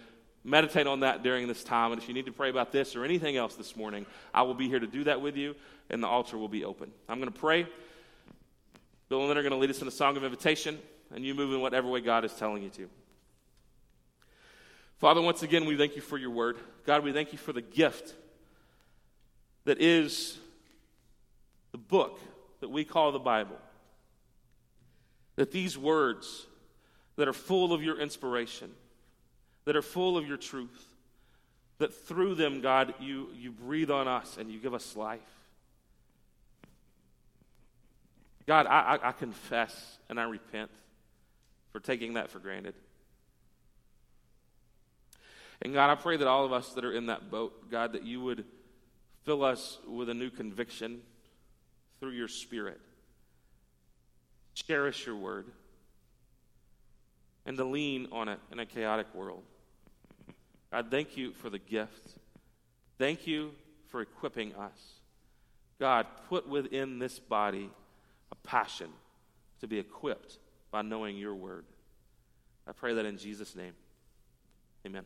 Meditate 0.43 0.89
on 0.89 1.01
that 1.01 1.23
during 1.23 1.47
this 1.47 1.63
time. 1.63 1.93
And 1.93 2.03
if 2.03 2.09
you 2.09 2.15
need 2.15 2.27
to 2.27 2.33
pray 2.33 2.51
about 2.51 2.73
this 2.73 2.97
or 2.97 3.05
anything 3.05 3.37
else 3.37 3.55
this 3.55 3.77
morning, 3.77 4.07
I 4.35 4.43
will 4.43 4.55
be 4.55 4.67
here 4.69 4.81
to 4.81 4.89
do 4.89 5.05
that 5.05 5.21
with 5.21 5.37
you, 5.37 5.55
and 5.89 6.03
the 6.03 6.09
altar 6.09 6.37
will 6.37 6.49
be 6.49 6.65
open. 6.65 6.91
I'm 7.09 7.21
going 7.21 7.33
to 7.33 7.39
pray. 7.39 7.65
Bill 9.09 9.21
and 9.21 9.29
Lynn 9.29 9.39
are 9.39 9.43
going 9.43 9.53
to 9.53 9.59
lead 9.59 9.71
us 9.71 9.81
in 9.81 9.87
a 9.87 9.93
song 9.93 10.17
of 10.17 10.25
invitation 10.25 10.81
and 11.15 11.25
you 11.25 11.35
move 11.35 11.53
in 11.53 11.61
whatever 11.61 11.89
way 11.89 12.01
God 12.01 12.25
is 12.25 12.33
telling 12.33 12.63
you 12.63 12.71
to. 12.71 12.89
Father, 14.99 15.21
once 15.21 15.43
again, 15.43 15.65
we 15.67 15.77
thank 15.77 15.97
you 15.97 16.03
for 16.03 16.17
your 16.17 16.31
word. 16.31 16.57
God, 16.87 17.03
we 17.03 17.13
thank 17.13 17.33
you 17.33 17.39
for 17.39 17.53
the 17.53 17.63
gift 17.63 18.15
that 19.65 19.81
is 19.81 20.39
the 21.73 21.79
book 21.79 22.21
that 22.61 22.69
we 22.69 22.85
call 22.85 23.13
the 23.13 23.19
Bible. 23.19 23.57
That 25.37 25.51
these 25.51 25.77
words 25.77 26.47
that 27.17 27.27
are 27.27 27.33
full 27.33 27.73
of 27.73 27.83
your 27.83 27.99
inspiration, 27.99 28.71
that 29.65 29.77
are 29.77 29.83
full 29.83 30.17
of 30.17 30.27
your 30.27 30.37
truth, 30.37 30.87
that 31.79 31.93
through 31.93 32.37
them, 32.37 32.61
God, 32.61 32.95
you, 33.01 33.29
you 33.35 33.51
breathe 33.51 33.91
on 33.91 34.07
us 34.07 34.37
and 34.39 34.51
you 34.51 34.61
give 34.61 34.75
us 34.75 34.95
life. 34.95 35.21
God, 38.47 38.67
I, 38.67 38.97
I, 38.97 39.09
I 39.09 39.13
confess 39.13 39.99
and 40.09 40.21
I 40.21 40.25
repent 40.25 40.71
for 41.73 41.81
taking 41.81 42.15
that 42.15 42.31
for 42.31 42.39
granted. 42.39 42.75
And 45.63 45.73
God, 45.73 45.91
I 45.91 45.95
pray 45.95 46.17
that 46.17 46.27
all 46.27 46.45
of 46.45 46.53
us 46.53 46.71
that 46.75 46.85
are 46.85 46.93
in 46.93 47.07
that 47.07 47.31
boat, 47.31 47.71
God, 47.71 47.93
that 47.93 48.05
you 48.05 48.21
would 48.21 48.45
fill 49.25 49.45
us 49.45 49.79
with 49.89 50.09
a 50.09 50.15
new 50.15 50.29
conviction 50.29 51.01
through 52.01 52.11
your 52.11 52.29
Spirit. 52.29 52.81
Cherish 54.55 55.07
your 55.07 55.17
word 55.17 55.47
and 57.47 57.57
to 57.57 57.65
lean 57.65 58.09
on 58.13 58.29
it 58.29 58.39
in 58.51 58.59
a 58.59 58.67
chaotic 58.67 59.13
world. 59.15 59.43
God, 60.71 60.89
thank 60.91 61.17
you 61.17 61.33
for 61.33 61.49
the 61.49 61.59
gift. 61.59 62.19
Thank 62.99 63.27
you 63.27 63.53
for 63.89 64.01
equipping 64.01 64.55
us. 64.55 65.01
God, 65.79 66.07
put 66.29 66.49
within 66.49 66.99
this 66.99 67.19
body 67.19 67.71
a 68.31 68.35
passion 68.35 68.89
to 69.61 69.67
be 69.67 69.79
equipped 69.79 70.39
by 70.73 70.83
knowing 70.83 71.17
your 71.17 71.37
word. 71.37 71.67
I 72.67 72.73
pray 72.73 72.95
that 72.95 73.05
in 73.05 73.19
Jesus' 73.19 73.55
name. 73.55 73.75
Amen. 74.85 75.05